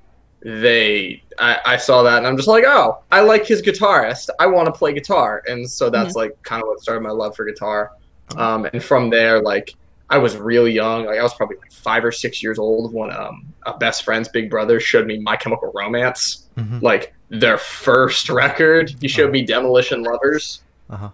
[0.42, 4.46] they I, I saw that and i'm just like oh i like his guitarist i
[4.46, 7.44] want to play guitar and so that's like kind of what started my love for
[7.44, 7.92] guitar
[8.36, 9.74] um and from there like
[10.10, 13.10] i was really young like i was probably like five or six years old when
[13.12, 16.80] um a best friend's big brother showed me my chemical romance Mhm.
[16.80, 18.94] like their first record.
[19.00, 20.62] He showed me Demolition Lovers.
[20.88, 21.10] Uh-huh.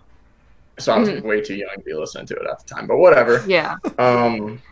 [0.78, 1.22] So I was Mhm.
[1.24, 3.42] way too young to be listening to it at the time, but whatever.
[3.48, 3.74] Yeah.
[3.98, 4.62] Um,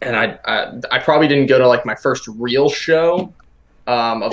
[0.00, 3.32] and I, I, I probably didn't go to like my first real show.
[3.86, 4.32] Um, of,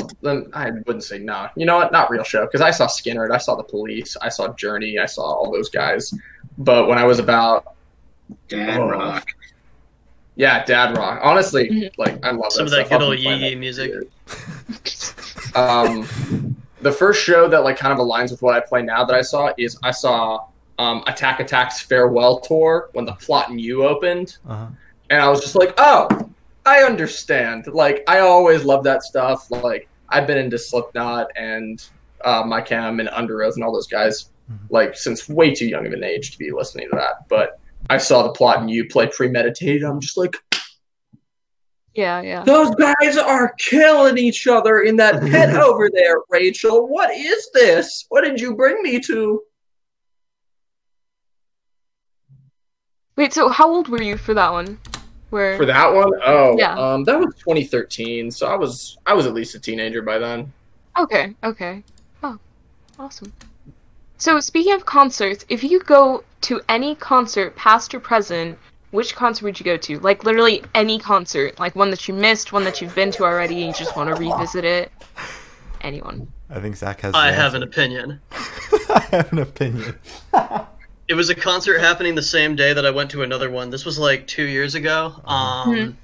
[0.54, 1.50] I wouldn't say no.
[1.58, 1.92] You know what?
[1.92, 5.06] Not real show because I saw Skynyrd, I saw the Police, I saw Journey, I
[5.06, 6.14] saw all those guys.
[6.58, 7.74] But when I was about
[8.48, 8.88] Dad Oh.
[8.90, 9.28] rock.
[10.36, 11.20] yeah, Dad Rock.
[11.22, 11.92] Honestly, Mhm.
[11.98, 13.00] like I love Some of that that stuff.
[13.00, 13.92] good old been playing yee yee music.
[15.56, 16.08] um,
[16.82, 19.22] the first show that like kind of aligns with what I play now that I
[19.22, 20.46] saw is I saw
[20.80, 24.66] um, Attack Attack's farewell tour when the Plot in You opened, Uh-huh.
[25.10, 26.08] and I was just like, oh,
[26.66, 27.68] I understand.
[27.68, 29.50] Like I always love that stuff.
[29.52, 31.84] Like I've been into Slipknot and
[32.24, 34.58] uh, My Chem and Underoath and all those guys Mhm.
[34.70, 37.28] like since way too young of an age to be listening to that.
[37.30, 39.84] But I saw the plot in you play premeditated.
[39.84, 40.36] I'm just like,
[41.94, 42.44] Yeah, yeah.
[42.44, 46.88] those guys are killing each other in that pit over there, Rachel.
[46.88, 48.06] What is this?
[48.10, 49.42] What did you bring me to?
[53.16, 54.80] Wait, so how old were you for that one?
[55.32, 56.12] Where For that one?
[56.26, 56.76] Oh, Yeah.
[56.76, 58.30] um, that was 2013.
[58.32, 60.52] So I was I was at least a teenager by then.
[61.00, 61.84] Okay, okay.
[62.22, 62.38] Oh,
[63.00, 63.32] awesome.
[64.18, 68.58] So speaking of concerts, if you go to any concert, past or present,
[68.92, 70.00] which concert would you go to?
[70.00, 73.64] Like literally any concert, like one that you missed, one that you've been to already,
[73.64, 74.92] and you just want to revisit it.
[75.80, 76.28] Anyone?
[76.50, 77.16] I think Zach has.
[77.16, 78.20] I the have an opinion.
[78.90, 79.98] I have an opinion.
[81.12, 83.70] It was a concert happening the same day that I went to another one.
[83.70, 85.14] This was like two years ago.
[85.26, 85.96] Um, Mhm.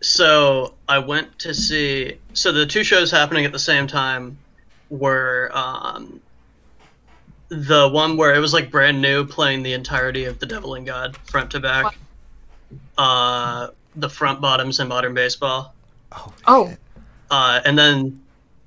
[0.00, 2.18] So I went to see.
[2.32, 4.36] So the two shows happening at the same time
[4.90, 6.20] were um,
[7.50, 10.84] the one where it was like brand new, playing the entirety of The Devil and
[10.84, 11.96] God front to back.
[12.98, 15.72] Uh, the front bottoms in modern baseball.
[16.10, 16.32] Oh.
[16.48, 16.68] Oh.
[16.68, 16.78] shit.
[17.30, 18.20] Uh, and then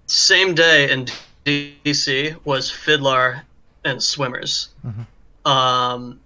[0.08, 1.06] same day in
[1.44, 3.42] DC was FIDLAR
[3.86, 4.70] and SWMRS.
[4.86, 5.50] Mhm.
[5.50, 6.20] Um,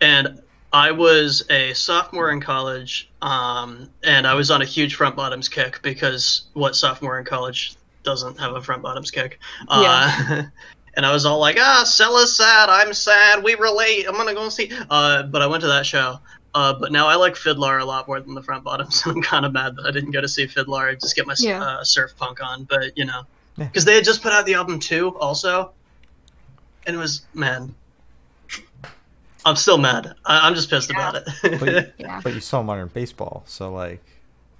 [0.00, 0.40] and
[0.72, 5.48] I was a sophomore in college, um, and I was on a huge front bottoms
[5.48, 9.38] kick because what sophomore in college doesn't have a front bottoms kick?
[9.68, 10.42] Uh,
[10.94, 14.48] and I was all like, ah, Sella's sad, I'm sad, we relate, I'm gonna go
[14.48, 14.70] see.
[14.90, 16.18] Uh, but I went to that show.
[16.54, 19.02] Uh, but now I like FIDLAR a lot more than the front bottoms.
[19.06, 21.26] And I'm kind of mad that I didn't go to see FIDLAR and just get
[21.26, 21.62] my Yeah.
[21.62, 22.64] uh, surf punk on.
[22.64, 23.22] But you know,
[23.56, 23.66] Yeah.
[23.66, 25.72] because they had just put out the album too, also,
[26.86, 27.74] and it was man.
[29.44, 30.14] I'm still mad.
[30.24, 31.94] I- I'm just pissed about But, it.
[31.98, 32.20] Yeah.
[32.22, 34.00] but you saw modern baseball, so like,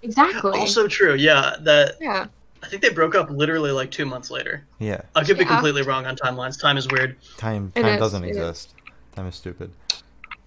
[0.02, 0.58] Exactly.
[0.58, 1.54] also true, yeah.
[1.61, 2.26] That yeah.
[2.64, 4.64] I think they broke up literally like two months later.
[4.80, 5.50] yeah, I could be Yeah.
[5.50, 6.61] completely wrong on timelines.
[6.61, 7.16] Time is weird.
[7.37, 8.37] time time is, doesn't it is.
[8.37, 8.74] exist.
[9.14, 9.70] Time is stupid.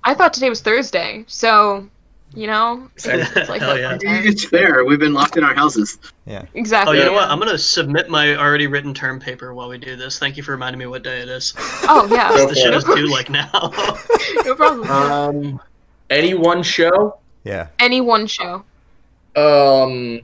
[0.03, 1.87] I thought today was Thursday, so
[2.35, 3.21] you know, Same.
[3.21, 3.97] it's like Hell yeah.
[4.01, 4.83] It's fair.
[4.85, 5.97] We've been locked in our houses.
[6.25, 6.45] Yeah.
[6.53, 6.97] exactly.
[6.97, 7.29] Oh, you know what?
[7.29, 10.19] I'm gonna submit my already written term paper while we do this.
[10.19, 11.53] Thank you for reminding me what day it is.
[11.83, 12.31] Oh yeah.
[12.31, 12.77] The for shit it.
[12.77, 13.49] is due like now.
[14.45, 14.89] no problem.
[14.89, 15.61] Um,
[16.09, 17.19] any one show?
[17.43, 17.67] Yeah.
[17.79, 18.63] Any one show.
[19.35, 20.21] Um,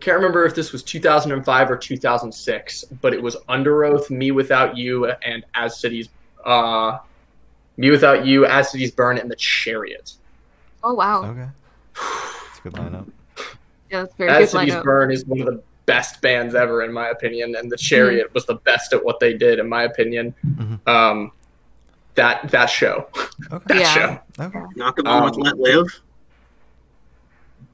[0.00, 5.06] can't remember if this was 2005 or 2006, but it was Underoath, Me Without You,
[5.06, 6.08] and As Cities,
[6.44, 6.98] uh,
[7.80, 10.12] mewithoutYou, As Cities Burn, and The Chariot.
[10.82, 11.24] Oh wow.
[11.24, 11.48] Okay.
[12.50, 13.10] It's a good lineup.
[13.90, 14.84] Yeah, that's very As good Cities lineup.
[14.84, 18.46] Burn is one of the best bands ever, in my opinion, and The Chariot was
[18.46, 20.34] the best at what they did, in my opinion.
[20.46, 20.88] Mhm.
[20.88, 21.32] Um,
[22.14, 23.06] that that show,
[23.52, 23.64] Okay.
[23.68, 23.94] that Yeah.
[23.94, 24.20] show.
[24.44, 24.60] Okay.
[24.76, 26.00] Not the one with Um, Let Live.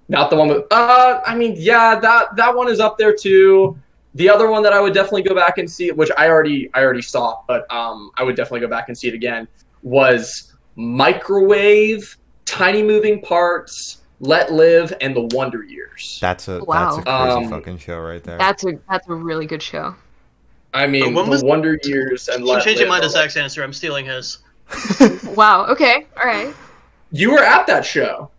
[0.08, 0.64] Not the one with.
[0.70, 3.76] Uh, I mean, yeah, that that one is up there too.
[4.14, 6.82] The other one that I would definitely go back and see, which I already I
[6.84, 9.48] already saw, but um, I would definitely go back and see it again.
[9.86, 16.18] Was Microwave, Tiny Moving Parts, Let Live, and The Wonder Years.
[16.20, 16.96] That's a Wow.
[16.96, 18.36] that's a crazy Um, fucking show right there.
[18.36, 19.94] That's a that's a really good show.
[20.74, 22.88] I mean, But when The was- Wonder Years and I'm Let changing Live.
[22.88, 23.62] mine to are like- Zach's answer.
[23.62, 24.38] I'm stealing his.
[25.36, 25.66] Wow.
[25.66, 26.06] Okay.
[26.20, 26.52] All right.
[27.12, 28.30] You were at that show.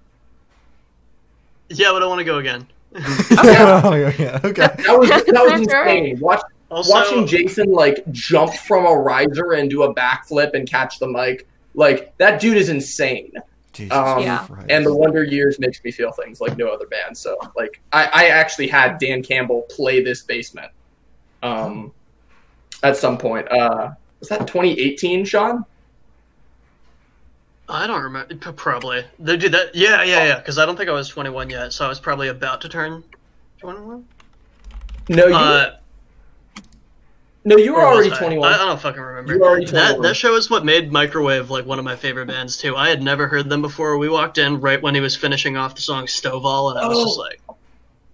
[1.70, 2.68] Yeah, but I want to go again.
[2.96, 4.68] oh, yeah, okay.
[4.86, 5.26] That was that was
[5.62, 5.98] That's all right.
[6.04, 6.20] insane.
[6.20, 11.00] Watch, Also, watching Jason like jump from a riser and do a backflip and catch
[11.00, 13.32] the mic, like that dude is insane.
[13.72, 14.46] Jesus Um, Yeah.
[14.70, 17.18] And the Wonder Years makes me feel things like no other band.
[17.18, 20.72] So like I, I actually had Dan Campbell play this basement.
[21.44, 21.94] Um
[22.84, 23.50] at some point.
[23.52, 25.64] Uh was that 2018, Sean?
[27.70, 28.34] I don't remember.
[28.54, 29.76] Probably they did that.
[29.76, 30.40] Yeah, yeah, yeah.
[30.40, 33.04] Because I don't think I was 21 yet, so I was probably about to turn
[33.60, 34.06] 21.
[35.10, 35.78] No, you Uh,
[37.48, 38.48] no, you were or already 21.
[38.52, 39.34] I, I don't fucking remember.
[39.34, 40.02] You were already That 21.
[40.02, 42.76] that show is what made Microwave like one of my favorite bands too.
[42.76, 43.98] I had never heard them before.
[43.98, 46.98] We walked in right when he was finishing off the song Stovall, and I was
[46.98, 47.06] Oh.
[47.06, 47.42] just like,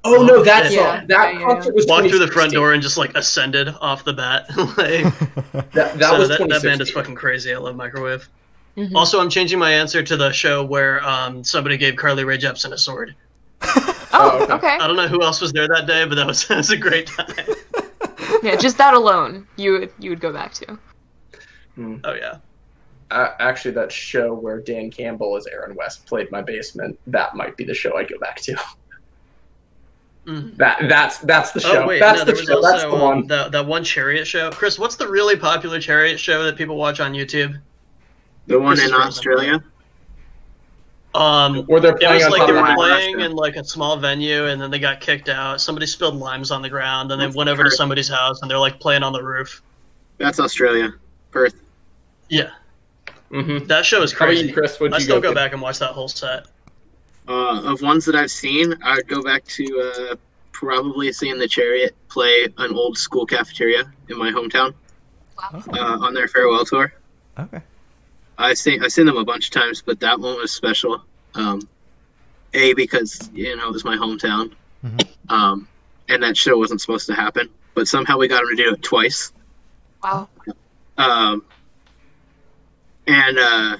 [0.03, 0.97] oh no, that Yeah.
[0.99, 1.07] song.
[1.07, 4.03] That Yeah, yeah, concert was walked through the front door and just like ascended off
[4.03, 4.45] the bat.
[4.77, 5.03] like,
[5.71, 7.53] That, that so was that, that band is fucking crazy.
[7.53, 8.29] I love Microwave.
[8.77, 8.93] Mhm.
[8.95, 12.71] Also, I'm changing my answer to the show where um, somebody gave Carly Rae Jepsen
[12.71, 13.15] a sword.
[13.61, 14.53] Oh, Oh, okay.
[14.53, 14.77] okay.
[14.79, 16.77] I don't know who else was there that day, but that was, that was a
[16.77, 17.27] great time.
[18.43, 20.77] Yeah, just that alone, you would you would go back to.
[21.77, 22.37] Oh yeah.
[23.11, 27.55] Uh, actually, that show where Dan Campbell as Aaron West played my basement, that might
[27.57, 28.55] be the show I'd go back to.
[30.25, 30.55] Mhm.
[30.57, 31.83] That that's that's the show.
[31.83, 32.55] Oh wait, that's no, the show.
[32.55, 33.27] also that's the um, one.
[33.27, 34.49] that that one chariot show.
[34.51, 37.59] Chris, what's the really popular chariot show that people watch on YouTube?
[38.47, 39.07] The one This is in frozen.
[39.09, 39.63] Australia.
[41.15, 43.63] Um, Where they're it playing was on like top they were playing in like a
[43.63, 45.61] small venue, and then they got kicked out.
[45.61, 48.49] Somebody spilled limes on the ground, and they That's went over to somebody's house, and
[48.49, 49.61] they're like playing on the roof.
[50.17, 50.93] That's Australia.
[51.31, 51.55] Perth.
[52.29, 52.51] Yeah,
[53.31, 53.65] Mm-hmm.
[53.65, 54.47] that show is crazy.
[54.47, 54.79] you, Chris?
[54.79, 56.45] What'd I you still go go back and watch that whole set.
[57.27, 60.15] Uh, of ones that I've seen, I would go back to uh,
[60.51, 64.73] probably seeing the Chariot play an old school cafeteria in my hometown
[65.39, 66.93] Oh, uh, on their farewell tour.
[67.39, 67.61] okay.
[68.37, 71.03] I seen I seen them a bunch of times, but that one was special.
[71.35, 71.67] Um,
[72.53, 74.53] a because you know it was my hometown,
[74.85, 75.07] Mhm.
[75.29, 75.67] um,
[76.09, 78.81] and that show wasn't supposed to happen, but somehow we got them to do it
[78.83, 79.31] twice.
[80.03, 80.29] Wow.
[80.97, 81.43] Um,
[83.07, 83.77] and uh,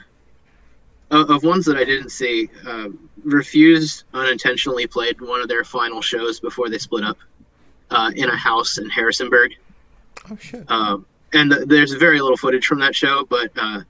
[1.12, 2.90] of, of ones that I didn't see, uh,
[3.24, 7.18] Refused unintentionally played one of their final shows before they split up
[7.90, 9.52] uh, in a house in Harrisonburg.
[10.30, 10.70] Oh shit.
[10.70, 13.82] Um, and th- there's very little footage from that show, but uh,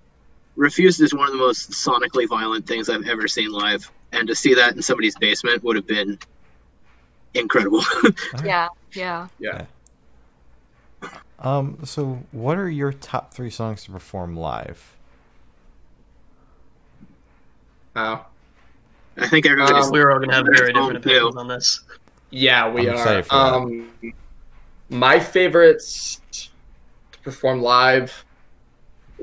[0.56, 3.89] Refused is one of the most sonically violent things I've ever seen live.
[4.12, 6.20] And to see that in somebody's basement would have been
[7.34, 7.84] incredible.
[8.44, 9.28] Yeah, yeah.
[9.39, 9.66] Yeah.
[11.39, 11.80] Um.
[11.84, 14.96] So, what are your top three songs to perform live?
[17.96, 18.28] Wow.
[19.18, 21.00] I think everybody's Um, we're all gonna have very different yeah.
[21.00, 21.82] opinions on this.
[22.30, 22.98] Yeah, we I'm are.
[22.98, 23.54] excited for that.
[23.54, 24.13] Um,
[24.89, 28.26] my favorites to perform live.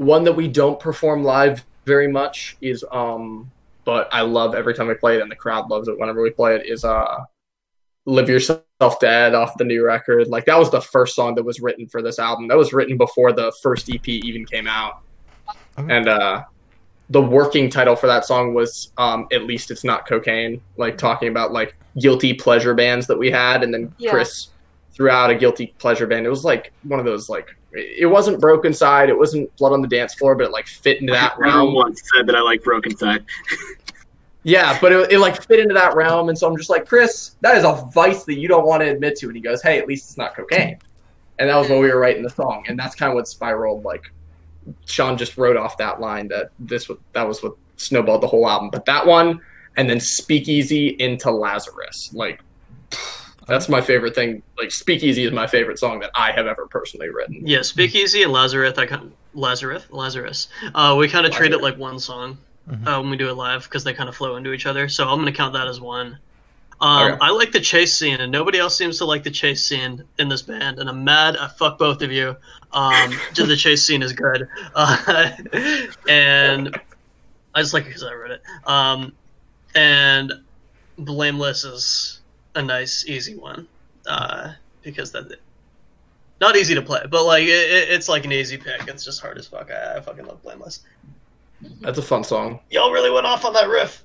[0.00, 3.50] One that we don't perform live very much is um,
[3.84, 6.30] but I love every time we play it, and the crowd loves it whenever we
[6.30, 6.64] play it.
[6.64, 7.24] Is uh,
[8.06, 10.28] "Live Yourself Dead" off the new record.
[10.28, 12.48] Like that was the first song that was written for this album.
[12.48, 15.00] That was written before the first EP even came out,
[15.78, 15.94] Okay.
[15.94, 16.44] and uh,
[17.10, 21.28] the working title for that song was um, "At least it's not cocaine." Like talking
[21.28, 24.12] about like guilty pleasure bands that we had, and then Yeah.
[24.12, 24.48] Chris
[24.92, 26.26] threw out a guilty pleasure band.
[26.26, 29.88] It was like one of those like it wasn't Brokencyde, it wasn't Blood on the
[29.88, 31.74] Dance Floor, but it like fit into that realm.
[31.74, 33.24] once said that I like Brokencyde.
[34.42, 37.36] Yeah, but it, it like fit into that realm, and so I'm just like, Chris,
[37.42, 39.26] that is a vice that you don't want to admit to.
[39.26, 40.78] And he goes, Hey, at least it's not cocaine.
[41.38, 43.84] And that was when we were writing the song, and that's kind of what spiraled.
[43.84, 44.10] Like
[44.86, 48.48] Sean just wrote off that line that this was that was what snowballed the whole
[48.48, 48.70] album.
[48.70, 49.40] But that one,
[49.76, 52.40] and then Speakeasy into Lazarus, like
[53.50, 54.42] that's my favorite thing.
[54.58, 57.46] Like Speakeasy is my favorite song that I have ever personally written.
[57.46, 58.78] Yeah, Speakeasy and Lazarus.
[58.78, 60.48] I kind of, Lazarus, Lazarus.
[60.74, 62.38] Uh, we kind of treat it like one song
[62.70, 62.86] Mhm.
[62.86, 64.88] uh, when we do it live because they kind of flow into each other.
[64.88, 66.18] So I'm gonna count that as one.
[66.82, 67.18] Um, Okay.
[67.20, 70.28] I like the chase scene, and nobody else seems to like the chase scene in
[70.30, 71.36] this band, and I'm mad.
[71.36, 72.36] I fuck both of you.
[72.72, 75.30] Um, just the chase scene is good, uh,
[76.08, 76.74] and
[77.54, 78.42] I just like it because I wrote it.
[78.66, 79.12] Um,
[79.74, 80.32] and
[80.98, 82.19] blameless is
[82.60, 83.66] a nice, easy one
[84.06, 85.34] uh, because that
[86.40, 88.86] not easy to play, but like it, it- it's like an easy pick.
[88.88, 89.70] It's just hard as fuck.
[89.70, 90.80] I, I fucking love blameless.
[91.80, 92.60] That's a fun song.
[92.70, 94.02] Y'all really went off on that riff.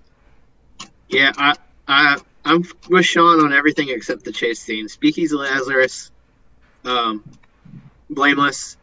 [1.07, 1.55] Yeah, I,
[1.87, 4.89] I, I'm with Sean on everything except the chase scene.
[4.89, 6.11] Speakeasy Lazarus,
[6.83, 7.23] um,
[8.09, 8.75] Blameless,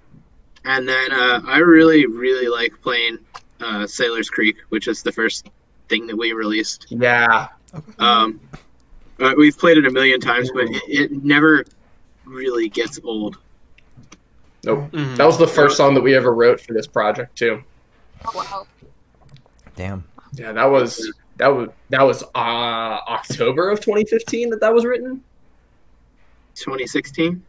[0.64, 3.18] and then uh, I really, really like playing
[3.60, 5.48] uh, Sailor's Creek, which is the first
[5.88, 6.86] thing that we released.
[6.88, 7.48] Yeah,
[7.98, 8.40] Um,
[9.22, 11.64] uh, we've played it a million times, but it, it never
[12.24, 13.38] really gets old.
[14.64, 14.90] nope.
[14.92, 15.16] Mhm.
[15.16, 17.62] That was the first song that we ever wrote for this project too.
[18.26, 18.66] Oh, wow.
[19.76, 20.04] Damn.
[20.34, 25.22] Yeah, that was that was that was uh, October of 2015 that that was written.
[26.54, 27.42] 2016.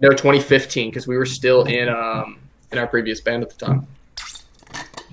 [0.00, 2.38] No, 2015 because we were still in um
[2.72, 3.86] in our previous band at the time.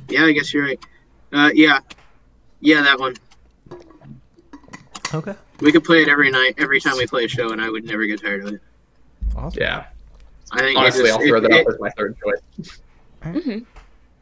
[0.09, 0.79] Yeah, I guess you're right.
[1.33, 1.79] Uh, yeah,
[2.61, 3.15] yeah, that one.
[5.13, 5.33] Okay.
[5.61, 7.85] We could play it every night, every time we play a show, and I would
[7.85, 8.61] never get tired of it.
[9.35, 9.61] Awesome.
[9.61, 9.85] Yeah,
[10.51, 12.79] I think honestly, just- I'll throw it- that it- up as my third choice.
[13.23, 13.59] hmm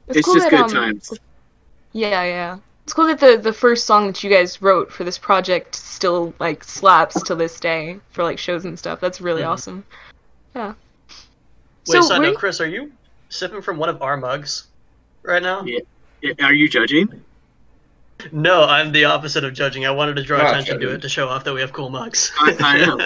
[0.08, 1.12] It's just good times.
[1.94, 2.58] Yeah, yeah.
[2.84, 6.34] It's cool that the the first song that you guys wrote for this project still
[6.40, 9.00] like slaps to this day for like shows and stuff.
[9.00, 9.48] That's really Mhm.
[9.48, 9.84] awesome.
[10.56, 10.74] Yeah.
[11.10, 11.16] Wait,
[11.88, 12.92] so side where- note, Chris, are you
[13.30, 14.66] sipping from one of our mugs
[15.24, 15.64] right now?
[15.64, 15.80] Yeah.
[16.44, 17.24] Are you judging?
[18.32, 19.86] No, I'm the opposite of judging.
[19.86, 21.90] I wanted to draw Not attention to it to show off that we have cool
[21.90, 22.32] mugs.
[22.40, 22.98] I- I know.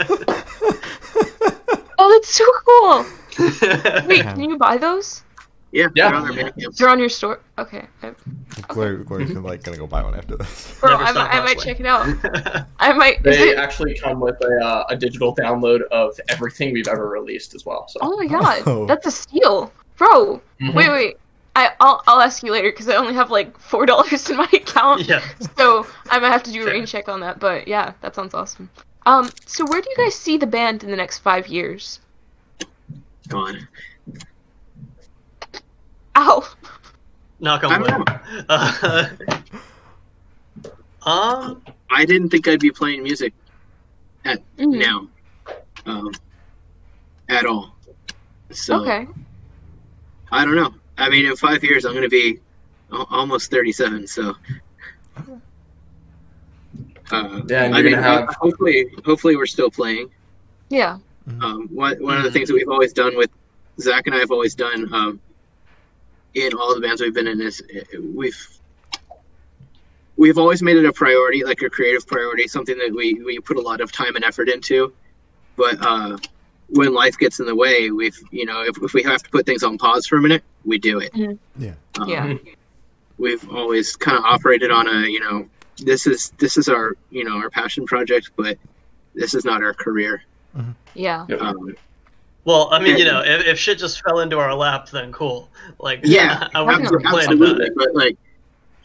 [2.02, 3.06] Oh, that's so cool.
[4.08, 5.24] Wait, can you buy those?
[5.72, 6.10] Yeah, Yeah.
[6.10, 6.78] they're on their Bandcamp.
[6.78, 7.40] They're on your store.
[7.58, 7.86] Okay.
[8.02, 8.14] I-
[8.68, 10.78] Glory, Glory's like gonna go buy one after this.
[10.80, 11.76] Bro, I, might, I might hustling.
[11.76, 12.66] check it out.
[12.80, 13.22] I might.
[13.24, 17.54] They it, actually come with a, uh, a digital download of everything we've ever released
[17.56, 17.88] as well.
[17.88, 18.86] So oh my god, Oh.
[18.86, 20.42] that's a steal, bro.
[20.62, 20.74] Mhm.
[20.74, 21.18] Wait, wait.
[21.56, 24.48] I, I'll, I'll ask you later because I only have like four dollars in my
[24.54, 25.08] account.
[25.08, 25.22] yeah.
[25.58, 26.74] So I might have to do a Fair.
[26.74, 28.70] rain check on that, but yeah, that sounds awesome.
[29.06, 32.00] Um, so where do you guys see the band in the next five years?
[33.28, 33.56] God.
[36.16, 36.44] Ow!
[37.40, 38.08] Knock I on don't wood.
[38.50, 39.10] Uh,
[41.06, 43.34] um, I didn't think I'd be playing music
[44.26, 44.78] Mhm.
[44.78, 45.08] now,
[45.86, 46.12] um,
[47.30, 47.76] at all.
[48.52, 49.08] So Okay.
[50.32, 50.74] I don't know.
[51.00, 52.40] I mean, in five years, I'm going to be
[52.92, 54.08] almost 37.
[54.08, 54.36] So,
[57.12, 60.10] uh, Yeah, I you're mean, have hopefully, hopefully, we're still playing.
[60.70, 61.00] Yeah.
[61.42, 63.30] Um, one one of the things that we've always done with
[63.80, 65.20] Zach and I have always done um,
[66.34, 67.62] in all the bands we've been in is
[68.16, 68.60] we've
[70.18, 73.58] we've always made it a priority, like a creative priority, something that we we put
[73.58, 74.92] a lot of time and effort into.
[75.56, 76.18] But uh,
[76.70, 79.46] when life gets in the way, we've you know if, if we have to put
[79.46, 81.14] things on pause for a minute, we do it.
[81.14, 81.38] Mhm.
[81.58, 81.74] Yeah.
[82.00, 82.34] Um, Yeah.
[83.18, 85.48] We've always kind of operated on a you know
[85.84, 88.58] this is this is our you know our passion project, but
[89.16, 90.24] this is not our career.
[90.94, 91.26] Yeah.
[91.40, 91.76] Um,
[92.46, 95.50] Well, I mean, you know, if, if shit just fell into our lap, then cool.
[95.80, 97.74] Like, Yeah, I wouldn't absolutely, complain about it.
[97.76, 98.18] But like,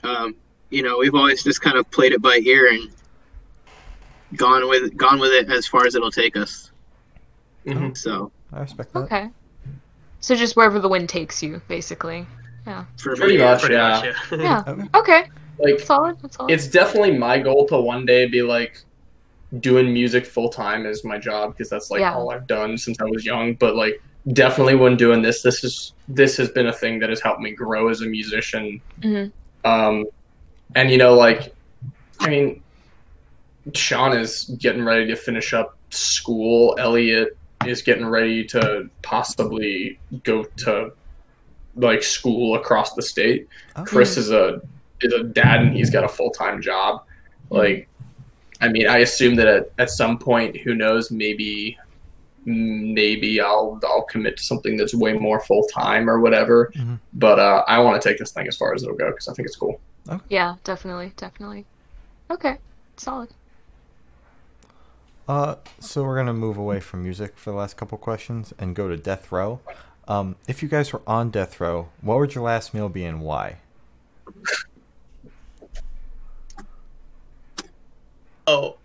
[0.03, 0.35] um,
[0.71, 2.91] you know, we've always just kind of played it by ear and
[4.37, 6.73] gone with gone with it as far as it'll take us.
[7.65, 7.97] Mhm.
[7.97, 8.99] So I respect that.
[9.05, 9.31] Okay.
[10.25, 12.27] So just wherever the wind takes you, basically.
[12.65, 13.61] for Pretty me, much.
[13.61, 13.89] Pretty yeah.
[13.91, 14.63] much, yeah.
[14.67, 14.87] Yeah.
[14.95, 15.21] Okay.
[15.21, 15.31] Okay.
[15.59, 16.17] like Solid.
[16.23, 16.51] That's solid.
[16.51, 18.79] it's definitely my goal to one day be like
[19.61, 22.15] doing music full time as my job because that's like Yeah.
[22.15, 23.53] all I've done since I was young.
[23.53, 24.03] But like
[24.33, 27.51] definitely when doing this, this is this has been a thing that has helped me
[27.51, 28.81] grow as a musician.
[29.03, 29.31] Mhm.
[29.67, 30.07] Um,
[30.75, 31.55] and you know, like
[32.21, 32.63] I mean,
[33.75, 36.77] Sean is getting ready to finish up school.
[36.79, 37.37] Elliot
[37.69, 40.93] is getting ready to possibly go to
[41.77, 43.49] like school across the state.
[43.77, 43.85] Okay.
[43.85, 44.61] Chris is a
[45.01, 47.05] is a dad and he's got a full time job.
[47.51, 47.89] Like,
[48.61, 51.79] I mean, I assume that at, at some point, who knows, maybe
[52.47, 56.73] maybe I'll I'll commit to something that's way more full time or whatever.
[56.77, 56.99] Mhm.
[57.15, 59.35] But uh, I want to take this thing as far as it'll go because I
[59.35, 59.81] think it's cool.
[60.29, 61.65] Yeah, definitely, definitely.
[62.31, 62.59] Okay.
[62.97, 63.31] Solid.
[65.27, 68.89] Uh, so we're gonna move away from music for the last couple questions and go
[68.89, 69.61] to death row.
[70.07, 73.23] Um, if you guys were on death row, what would your last meal be and
[73.23, 73.57] why?
[78.47, 78.77] Oh,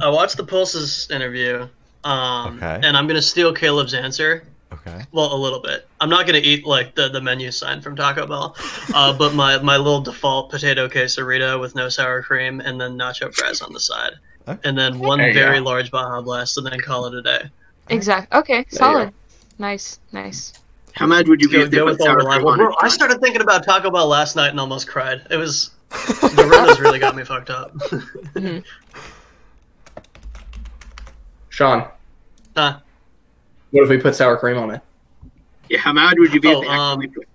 [0.00, 1.68] I watched the Pulse's interview,
[2.04, 2.86] um, Okay.
[2.86, 4.44] and I'm gonna steal Caleb's answer.
[4.72, 5.04] Okay.
[5.12, 5.88] Well, a little bit.
[6.00, 8.56] I'm not gonna eat like the, the menu sign from Taco Bell,
[8.94, 13.34] uh, but my, my little default potato quesarito with no sour cream and then nacho
[13.34, 14.12] fries on the side,
[14.46, 14.60] Okay.
[14.68, 15.64] and then one There very go.
[15.64, 17.50] large Baja Blast, and then call it a day.
[17.88, 18.38] Exactly.
[18.38, 18.66] Okay.
[18.68, 19.12] Solid.
[19.58, 19.98] Nice.
[20.12, 20.52] Nice.
[20.92, 22.74] how mad would you be Go, if they put with sour cream on it?
[22.80, 25.26] I started thinking about Taco Bell last night and almost cried.
[25.30, 25.96] It was the
[26.50, 27.74] Ritas really got me fucked up.
[27.74, 28.62] Mhm.
[31.48, 31.88] Sean,
[32.56, 32.80] Huh.
[33.70, 34.80] what if we put sour cream on it?
[35.68, 37.28] Yeah, how mad would you be Oh, if they actually um, put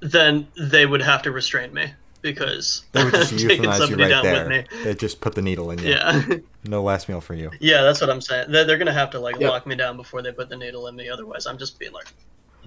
[0.00, 1.92] then they would have to restrain me
[2.22, 4.48] because They would just taking euthanize you right down there.
[4.48, 4.84] with me.
[4.84, 5.90] They just put the needle in you.
[5.90, 6.22] Yeah,
[6.64, 7.50] No last meal for you.
[7.60, 8.50] yeah, that's what I'm saying.
[8.50, 9.50] They're, they're gonna have to like Yep.
[9.50, 11.08] lock me down before they put the needle in me.
[11.08, 12.06] Otherwise, I'm just being like,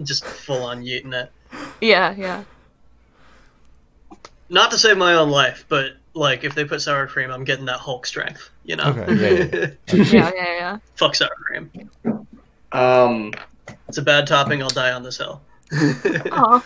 [0.04, 1.32] just full on yeeting it.
[1.82, 2.14] Yeah.
[2.18, 2.44] Yeah.
[4.50, 7.66] Not to save my own life, but like if they put sour cream, I'm getting
[7.66, 8.50] that Hulk strength.
[8.64, 8.90] You know?
[8.96, 10.32] Okay, yeah, yeah, Yeah.
[10.36, 10.54] Yeah.
[10.58, 10.78] Yeah.
[10.96, 11.72] Fuck sour cream.
[12.72, 13.32] Um,
[13.88, 14.62] It's a bad topping.
[14.62, 15.42] I'll die on this hill.
[15.74, 16.64] Aw.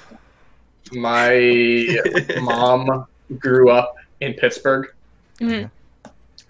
[0.91, 1.97] My
[2.41, 3.05] mom
[3.37, 4.87] grew up in Pittsburgh.
[5.39, 5.69] Mhm.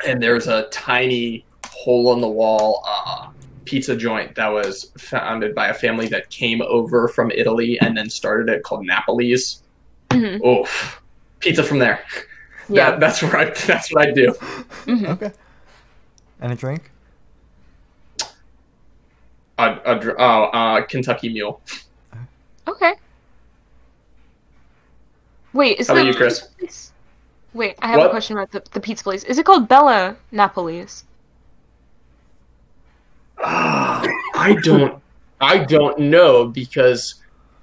[0.08, 3.28] and there's a tiny hole in the wall uh,
[3.66, 8.10] pizza joint that was founded by a family that came over from Italy and then
[8.10, 9.62] started it called Napoli's.
[10.10, 10.40] Mhm.
[10.44, 10.66] Oh,
[11.40, 12.04] pizza from there.
[12.70, 12.92] Yeah.
[12.92, 13.46] That, that's where I.
[13.68, 14.34] That's what I do.
[14.86, 15.06] Mhm.
[15.10, 15.32] Okay.
[16.42, 16.90] And a drink?
[19.58, 21.62] A, a, dr- oh, uh, Kentucky Mule.
[22.68, 22.94] Okay.
[25.54, 26.42] Wait, is How the about you, Chris?
[26.42, 26.92] pizza place-
[27.54, 29.24] Wait, I have a question about the, the pizza place.
[29.24, 31.04] Is it called Bella Napoli's?
[33.44, 35.02] Ah, I don't.
[35.42, 37.16] I don't know because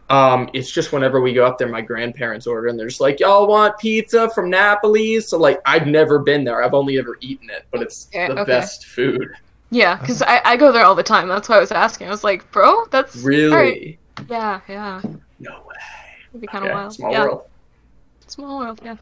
[0.09, 3.21] um, it's just whenever we go up there, my grandparents order, and they're just like,
[3.21, 6.65] "Y'all want pizza from Napoli's?" So like, I've never been there.
[6.65, 8.45] I've only ever eaten it, but it's Yeah, the okay.
[8.45, 9.29] best food.
[9.71, 11.29] Yeah, because I, I go there all the time.
[11.29, 12.07] That's why I was asking.
[12.07, 13.51] I was like, bro, that's Really?
[13.53, 13.99] alright.
[14.31, 15.01] Yeah, yeah.
[15.41, 15.75] No way.
[16.31, 16.93] It'd be kind of Yeah, wild.
[16.95, 17.43] small yeah, world.
[18.29, 18.81] Small world.
[18.85, 18.97] Yeah.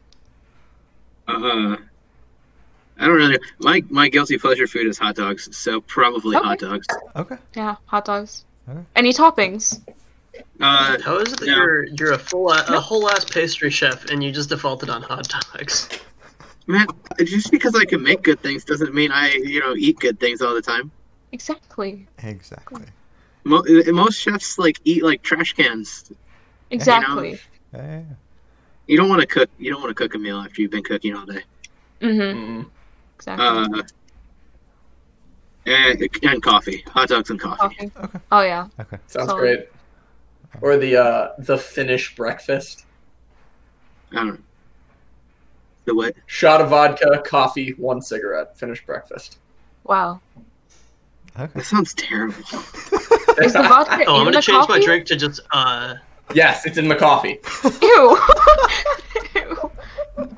[1.27, 1.75] Uh,
[2.97, 3.39] I don't really.
[3.59, 6.45] My my guilty pleasure food is hot dogs, so probably Okay.
[6.45, 6.87] hot dogs.
[7.15, 7.37] Okay.
[7.55, 8.45] Yeah, hot dogs.
[8.69, 8.81] Okay.
[8.95, 9.81] Any toppings?
[10.61, 11.55] Uh, How is it that Yeah.
[11.55, 15.01] you're you're a full a, a whole ass pastry chef and you just defaulted on
[15.01, 15.89] hot dogs?
[16.67, 16.87] man,
[17.19, 20.41] just because I can make good things doesn't mean I you know eat good things
[20.41, 20.91] all the time.
[21.31, 22.07] Exactly.
[22.23, 22.85] Exactly.
[23.43, 26.11] Mo- most chefs like eat like trash cans.
[26.71, 27.39] Exactly.
[27.73, 28.03] Yeah.
[28.87, 29.49] You don't want to cook.
[29.57, 31.43] You don't want to cook a meal after you've been cooking all day.
[32.01, 32.59] Mm-hmm.
[32.61, 32.65] Mm.
[33.15, 33.45] Exactly.
[33.45, 33.83] Uh,
[35.67, 37.89] and, and coffee, hot dogs and coffee.
[37.89, 37.91] Coffee.
[38.03, 38.19] Okay.
[38.31, 38.67] Oh yeah.
[38.79, 38.97] Okay.
[39.07, 39.39] Sounds Solid.
[39.39, 39.69] great.
[40.61, 42.85] or the uh, the Finnish breakfast.
[44.11, 44.37] I don't know.
[45.85, 46.15] The what?
[46.27, 48.57] Shot of vodka, coffee, one cigarette.
[48.57, 49.39] Finnish breakfast.
[49.83, 50.19] Wow.
[51.39, 51.51] Okay.
[51.55, 52.37] That sounds terrible.
[53.39, 55.95] Is the vodka Oh, I'm gonna the change my drink to just uh.
[56.33, 57.39] Yes, it's in the coffee.
[57.81, 58.17] Ew.
[59.35, 59.71] Ew.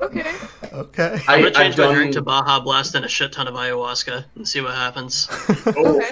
[0.00, 0.32] Okay.
[0.72, 1.20] Okay.
[1.28, 1.94] I, I'm gonna I've change my done.
[1.94, 5.28] drink to Baja Blast and a shit ton of ayahuasca and see what happens.
[5.76, 6.02] oh,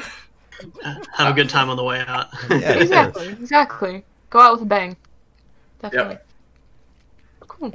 [0.63, 0.95] Okay.
[1.13, 2.29] Have a good time on the way out.
[2.51, 2.73] Yeah.
[2.81, 3.29] Exactly.
[3.29, 4.05] Exactly.
[4.31, 4.97] Go out with a bang.
[5.83, 6.19] Definitely.
[7.41, 7.73] Cool.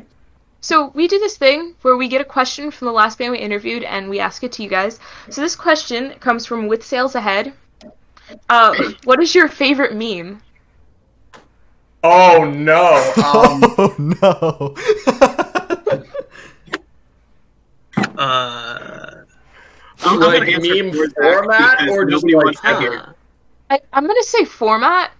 [0.62, 3.40] So we do this thing where we get a question from the last band we
[3.40, 5.00] interviewed and we ask it to you guys.
[5.30, 7.54] So this question comes from With Sales Ahead.
[8.50, 10.42] Uh, what is your favorite meme?
[12.04, 13.14] Oh no.
[13.18, 14.76] Um, oh no.
[18.18, 19.24] Uh,
[20.04, 23.16] I'm, I'm Like gonna meme format or just like- wants to hear.
[23.70, 25.12] I, I'm gonna say format.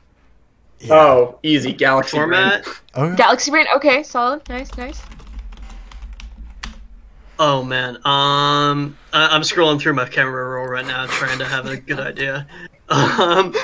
[0.90, 1.72] oh, easy.
[1.74, 2.68] Galaxy Format.
[2.96, 3.16] Okay.
[3.16, 3.66] Galaxy Brain.
[3.76, 4.48] Okay, solid.
[4.50, 5.02] Nice, nice.
[7.40, 7.96] Oh man.
[7.98, 12.00] Um, I- I'm scrolling through my camera roll right now, trying to have a good
[12.00, 12.48] idea.
[12.90, 13.56] Um,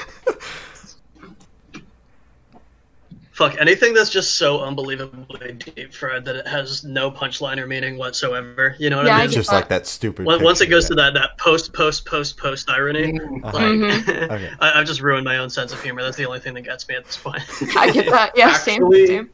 [3.37, 7.95] fuck anything that's just so unbelievably deep fried that it has no punchline or meaning
[7.95, 8.75] whatsoever.
[8.79, 9.25] You know what Yeah, I I mean?
[9.27, 10.25] It's just like that stupid.
[10.25, 10.87] Once once it goes yeah.
[10.89, 13.51] to that that post post post post irony, Uh-huh.
[13.53, 14.29] like Mhm.
[14.31, 14.51] Okay.
[14.59, 16.01] I, I've just ruined my own sense of humor.
[16.01, 17.43] That's the only thing that gets me at this point.
[17.77, 18.31] I get that.
[18.35, 18.83] Yeah, same.
[18.83, 19.29] Actually- Same.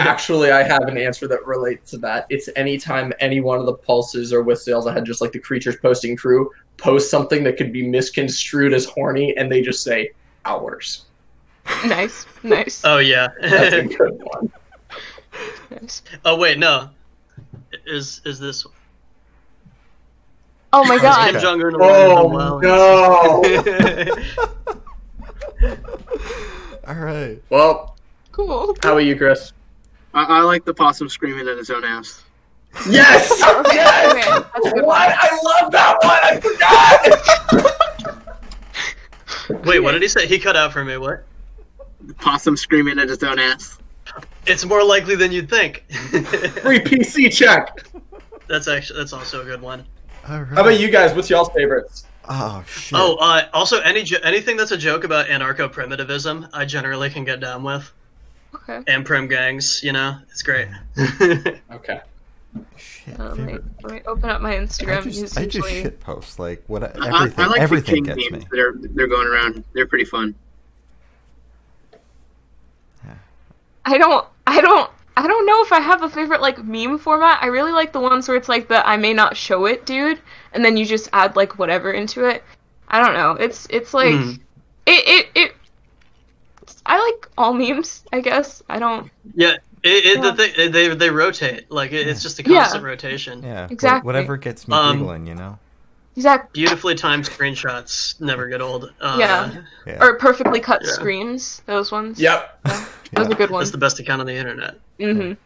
[0.00, 2.26] Actually, I have an answer that relates to that.
[2.28, 5.38] It's anytime any one of the pulses or with sales I had just like the
[5.38, 10.10] creatures posting crew post something that could be misconstrued as horny and they just say
[10.44, 11.04] hours.
[11.86, 13.28] Nice, nice, oh yeah.
[13.40, 14.52] That's a good one.
[15.70, 16.02] nice.
[16.24, 16.90] oh wait, no.
[17.86, 18.66] Is is this
[20.72, 21.32] Oh my god.
[21.32, 21.42] Kim god.
[21.42, 21.74] Jong Un?
[21.82, 23.42] Oh no.
[26.86, 27.42] All right.
[27.50, 27.96] Well,
[28.32, 28.76] Cool.
[28.82, 29.52] how are you, Chris?
[30.14, 32.24] I, I like the possum screaming at his own ass.
[32.88, 33.30] Yes!
[33.72, 34.06] Yes!
[34.12, 35.12] okay, that's a good What?
[35.12, 36.20] I love that one!
[36.22, 36.40] I
[39.50, 39.64] forgot!
[39.66, 40.26] Wait, what did he say?
[40.26, 40.96] He cut out for me.
[40.96, 41.24] What?
[42.10, 43.78] The possum screaming at his own ass.
[44.44, 45.84] It's more likely than you'd think.
[45.92, 47.86] Free PC check.
[48.48, 49.84] that's actually that's also a good one.
[50.28, 50.48] All right.
[50.48, 51.14] How about you guys?
[51.14, 52.04] What's y'all's favorites?
[52.28, 52.98] Oh shit.
[52.98, 57.24] Oh, uh, also any jo- anything that's a joke about anarcho primitivism, I generally can
[57.24, 57.92] get down with.
[58.56, 58.80] Okay.
[58.88, 60.66] And prim gangs, you know, it's great.
[61.70, 62.00] Okay.
[62.76, 63.20] shit.
[63.20, 65.04] Uh, let, me, favorite- let me open up my I Instagram.
[65.04, 67.44] just, I just usually- shit post like what I, everything.
[67.44, 68.38] I like everything the gets king me.
[68.40, 69.62] memes that are they're going around.
[69.74, 70.34] They're pretty fun.
[73.90, 77.42] I don't I don't I don't know if I have a favorite like meme format.
[77.42, 80.20] I really like the ones where it's like the I may not show it dude
[80.52, 82.42] and then you just add like whatever into it.
[82.88, 83.32] I don't know.
[83.32, 84.30] It's it's like Hmm.
[84.86, 85.56] it it it
[86.86, 88.62] I like all memes, I guess.
[88.68, 90.30] I don't Yeah, it, it, Yeah.
[90.30, 92.60] The thing, they they rotate like it, it's just a Yeah.
[92.60, 93.42] constant rotation.
[93.42, 93.66] Yeah.
[93.70, 94.06] Exactly.
[94.06, 95.58] Whatever gets me Um, giggling, you know.
[96.16, 98.92] exact Beautifully timed screenshots never get old.
[99.00, 99.50] Uh, Yeah.
[99.86, 100.02] Yeah.
[100.04, 100.92] or perfectly cut Yeah.
[100.92, 101.62] screens.
[101.66, 102.18] Those ones.
[102.18, 102.66] Yep.
[103.12, 103.60] Those are good one.
[103.60, 104.76] That's the best account on the internet.
[104.98, 105.36] Mhm.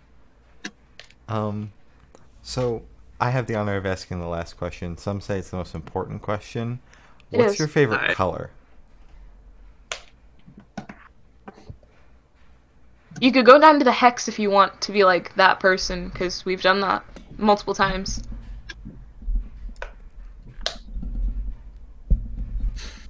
[1.29, 1.73] Um,
[2.43, 2.83] so
[3.21, 4.99] I have the honor of asking the last question.
[4.99, 6.81] Some say it's the most important question.
[7.33, 7.59] It What's is.
[7.59, 8.17] your favorite Alright.
[8.17, 8.51] color?
[13.21, 16.11] You could go down to the hex if you want to be like that person
[16.11, 17.05] cuz we've done that
[17.39, 18.23] multiple times.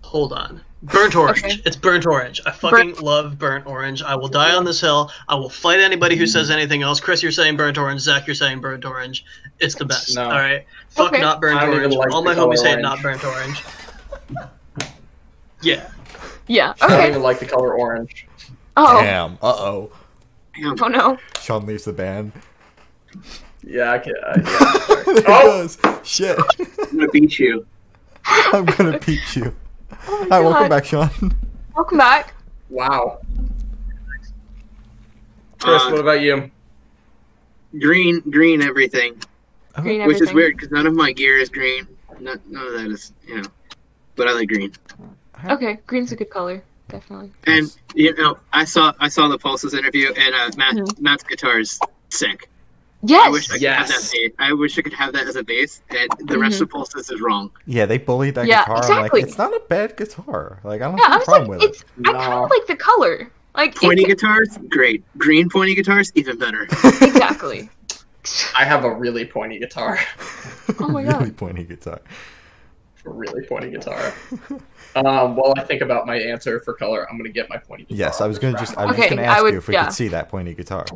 [0.02, 0.60] Hold on.
[0.84, 1.38] Burnt orange.
[1.44, 1.62] Okay.
[1.64, 2.40] It's burnt orange.
[2.44, 4.02] I fucking love burnt orange.
[4.02, 5.10] I will die on this hill.
[5.28, 7.00] I will fight anybody who says anything else.
[7.00, 8.02] Chris, you're saying burnt orange.
[8.02, 9.24] Zach, you're saying burnt orange.
[9.60, 10.14] It's the best.
[10.14, 10.24] No.
[10.24, 10.66] All right.
[10.90, 11.22] Fuck Okay.
[11.22, 11.96] not burnt I don't even orange.
[11.96, 13.62] like All my color homies hate not burnt orange.
[15.62, 15.88] Yeah.
[16.46, 16.74] Yeah.
[16.82, 17.08] I don't Okay.
[17.10, 18.26] even like the color orange.
[18.76, 19.00] Oh.
[19.00, 19.34] Damn.
[19.34, 19.92] Uh oh.
[20.64, 21.18] Oh no.
[21.40, 22.32] Sean leaves the band.
[23.66, 24.14] Yeah, I can.
[24.22, 25.02] Uh, yeah.
[25.04, 25.62] there it Oh!
[25.62, 25.78] goes.
[26.02, 26.38] Shit.
[26.58, 27.66] I'm gonna beat you.
[28.26, 29.54] I'm gonna beat you.
[30.06, 31.10] Oh Hi, my welcome back, Sean.
[31.74, 32.34] Welcome back.
[32.70, 33.18] Wow.
[35.60, 36.50] Chris, Uh, what about you?
[37.80, 39.20] Green, green, everything.
[39.80, 41.86] Green Which is weird because none of my gear is green.
[42.20, 43.48] None, none of that is, you know.
[44.14, 44.72] But I like green.
[45.50, 47.32] Okay, green's a good color, definitely.
[47.46, 51.00] And you know, I saw I saw the Pulses interview, and uh, Matt Mhm.
[51.00, 51.80] Matt's guitar is
[52.10, 52.48] sick.
[53.04, 53.32] I Yes.
[53.32, 54.10] wish I could have Yes.
[54.10, 54.18] that.
[54.18, 54.30] bass.
[54.38, 57.20] I wish I could have that as a bass, and the rest of Pulses is
[57.20, 57.50] wrong.
[57.66, 58.78] Yeah, they bullied that Yeah, guitar.
[58.78, 59.20] exactly.
[59.20, 60.60] Like, it's not a bad guitar.
[60.64, 61.80] Like, I don't yeah, have a was problem like, with it's.
[61.82, 61.86] it.
[62.08, 63.30] I kind of like the color.
[63.56, 65.04] Like Pointy it, guitars, great.
[65.16, 66.62] Green pointy guitars, even better.
[66.84, 67.68] exactly.
[68.58, 69.98] I have a really pointy guitar.
[70.80, 71.20] Oh my god.
[71.20, 72.00] really pointy guitar.
[73.06, 74.14] a really pointy guitar.
[74.96, 77.98] Um, while I think about my answer for color, I'm gonna get my pointy guitar.
[77.98, 79.68] Yes, I was gonna just I was Okay, just gonna I ask would- you if
[79.68, 79.84] we yeah.
[79.84, 80.86] could see that pointy guitar.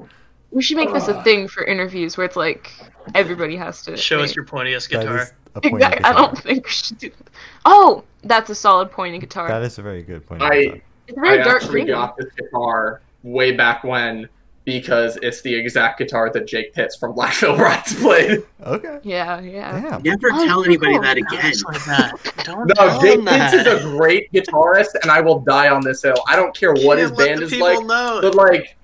[0.50, 2.72] We should make this a uh, thing for interviews where it's like
[3.14, 5.18] everybody has to Show us your pointiest That guitar.
[5.22, 6.04] is a Exactly.
[6.04, 7.28] I don't think we should do that.
[7.64, 9.48] Oh, that's a solid pointy guitar.
[9.48, 10.80] That is a very good pointy I- guitar.
[11.08, 11.86] it's very I dark actually green.
[11.88, 14.28] got this guitar way back when
[14.64, 18.42] because it's the exact guitar that Jake Pitts from Black Veil Brides played.
[18.66, 18.98] Okay.
[19.02, 19.80] Yeah, yeah.
[19.80, 20.02] Damn.
[20.02, 21.02] Never Oh, tell anybody cool.
[21.02, 21.52] that again.
[21.66, 22.42] Like that.
[22.44, 23.66] Don't No, tell Jake him Pitts that.
[23.66, 26.22] is a great guitarist, and I will die on this hill.
[26.26, 28.18] I don't care what his band is like, know.
[28.22, 28.76] but like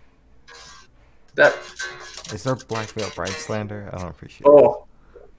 [1.37, 1.55] that.
[2.32, 3.91] Is there Black Veil Bride slander?
[3.93, 4.49] I don't appreciate it.
[4.49, 4.85] Oh,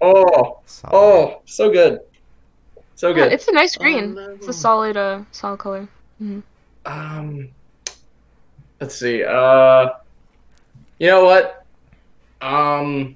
[0.02, 0.94] oh, Solid.
[0.96, 2.00] oh, so good,
[2.96, 3.34] so Yeah, good.
[3.34, 4.14] it's a nice green.
[4.14, 4.32] no.
[4.32, 5.88] It's a solid, uh, solid color.
[6.86, 7.50] Um,
[8.80, 9.24] let's see.
[9.24, 9.90] Uh,
[11.00, 11.66] you know what?
[12.42, 13.16] Um,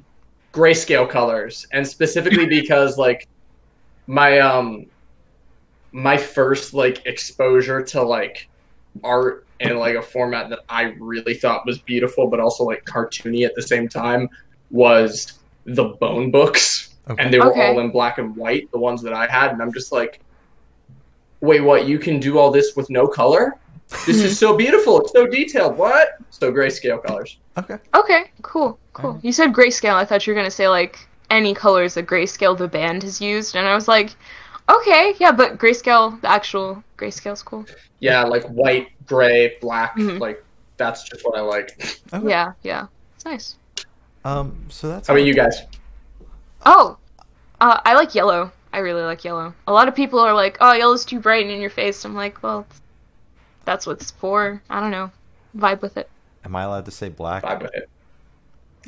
[0.54, 3.28] grayscale colors, and specifically because like
[4.08, 4.88] my um
[5.92, 8.48] my first like exposure to like
[9.04, 13.46] art in like a format that I really thought was beautiful, but also like cartoony
[13.46, 14.30] at the same time,
[14.72, 17.24] was the Bone books, Okay.
[17.24, 17.68] and they were Okay.
[17.68, 20.22] all in black and white, the ones that I had, and I'm just like,
[21.42, 21.88] wait, what?
[21.88, 23.58] You can do all this with no color?
[24.06, 24.46] This is hmm.
[24.46, 25.02] so beautiful.
[25.02, 25.76] It's so detailed.
[25.78, 26.18] What?
[26.30, 27.38] So grayscale colors.
[27.58, 27.78] Okay.
[27.96, 29.10] Okay, cool, cool.
[29.12, 29.26] Alright.
[29.26, 29.96] You said grayscale.
[29.96, 31.00] I thought you were gonna say like
[31.32, 34.12] any colors that grayscale the band has used, and I was like,
[34.70, 37.66] okay, yeah, but grayscale, the actual grayscale's cool.
[38.00, 39.98] Yeah, like white, gray, black.
[39.98, 40.20] Mhm.
[40.20, 40.44] Like
[40.78, 42.00] that's just what I like.
[42.14, 42.30] Okay.
[42.30, 43.56] Yeah, yeah, it's nice.
[44.26, 44.66] Um.
[44.70, 45.08] So that's.
[45.08, 45.62] How about you guys?
[46.66, 46.98] Oh,
[47.62, 48.52] uh, I like yellow.
[48.74, 49.54] I really like yellow.
[49.68, 52.16] A lot of people are like, "Oh, yellow's too bright and in your face." I'm
[52.16, 52.66] like, well,
[53.66, 54.62] that's what it's for.
[54.70, 55.12] I don't know.
[55.56, 56.10] Vibe with it.
[56.46, 57.44] Am I allowed to say black?
[57.44, 57.90] Vibe with it.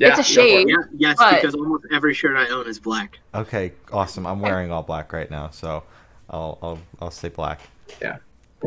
[0.00, 0.24] a go for it.
[0.24, 0.68] shade.
[0.68, 3.18] Yeah, yes, But- because almost every shirt I own is black.
[3.34, 3.72] Okay.
[3.92, 4.26] Awesome.
[4.26, 5.82] I'm wearing all black right now, so
[6.30, 7.60] I'll I'll I'll say black.
[8.00, 8.16] Yeah.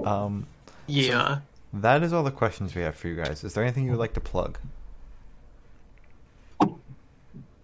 [0.03, 0.45] Um.
[0.87, 1.39] Yeah.
[1.73, 3.43] That is all the questions we have for you guys.
[3.43, 4.57] Is there anything you would like to plug?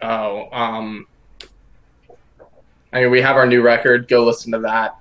[0.02, 1.06] Oh, um,
[2.92, 4.08] I mean, we have our new record.
[4.08, 4.98] Go listen to that.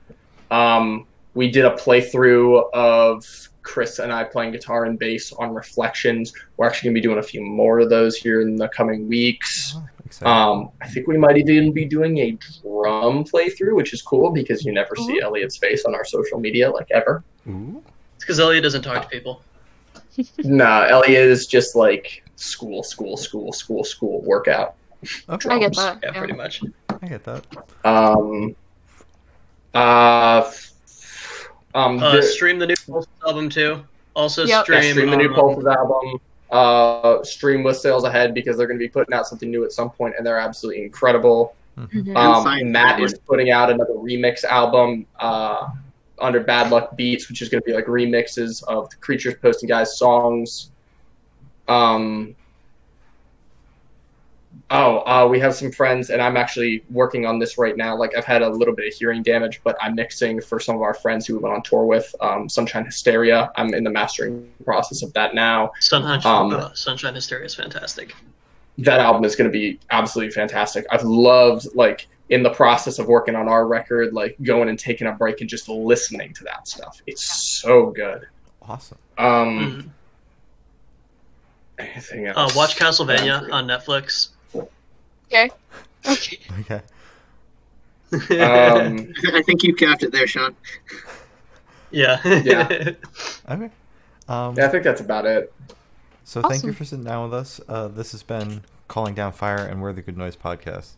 [0.50, 6.32] Um, we did a playthrough of Chris and I playing guitar and bass on Reflections.
[6.56, 9.08] We're actually going to be doing a few more of those here in the coming
[9.08, 9.76] weeks.
[10.22, 10.26] Oh.
[10.26, 12.32] Um, I think we might even be doing a
[12.62, 16.70] drum playthrough, which is cool because you never see Elliot's face on our social media,
[16.70, 17.22] like ever.
[17.48, 17.82] Ooh.
[18.16, 19.42] It's because Elliot doesn't talk to people.
[20.38, 24.74] no, Elliot is just like school, school, school, school, school workout.
[25.28, 25.48] Okay.
[25.48, 26.00] I get that.
[26.02, 26.18] Yeah, yeah.
[26.18, 26.62] pretty much.
[27.02, 27.46] I get that.
[27.84, 28.54] Um,
[29.72, 30.50] uh,
[31.74, 33.82] um, Uh, the- stream the new Pulse album too.
[34.14, 34.48] Also Yep.
[34.48, 36.20] yeah, stream, stream the new um, Pulses album.
[36.50, 39.70] Uh, stream with sales ahead because they're going to be putting out something new at
[39.70, 41.54] some point, and they're absolutely incredible.
[41.78, 42.16] Mhm.
[42.16, 45.68] Um, Matt is putting out another remix album uh,
[46.18, 49.68] under Bad Luck Beats, which is going to be like remixes of the Creatures Posting
[49.68, 50.70] Guys songs.
[51.68, 52.34] Um,
[54.70, 57.96] oh, uh, we have some friends, and I'm actually working on this right now.
[57.96, 60.82] Like I've had a little bit of hearing damage, but I'm mixing for some of
[60.82, 62.14] our friends who we went on tour with.
[62.20, 63.50] Um, Sunshine Hysteria.
[63.56, 65.72] I'm in the mastering process of that now.
[65.80, 68.14] Sunshine, Um, uh, Sunshine Hysteria is fantastic.
[68.78, 70.86] that album is going to be absolutely fantastic.
[70.90, 75.06] I've loved like in the process of working on our record, like going and taking
[75.08, 77.02] a break and just listening to that stuff.
[77.06, 78.26] It's so good.
[78.62, 78.96] Awesome.
[79.18, 79.92] Um,
[81.78, 81.84] Mhm.
[81.90, 82.54] anything Uh, else?
[82.54, 84.28] watch Castlevania Yeah, on Netflix.
[85.30, 85.50] Okay.
[86.06, 86.38] Okay.
[88.12, 88.40] Okay.
[88.40, 90.56] Um, I think you capped it there, Sean.
[91.92, 92.18] yeah.
[92.42, 92.66] Yeah.
[93.48, 93.70] Okay.
[94.28, 95.52] Um, yeah, I think that's about it.
[96.24, 97.60] So thank you for sitting down with us.
[97.68, 100.94] Uh, this has been Calling Down Fire, and we're the Good Noise Podcast.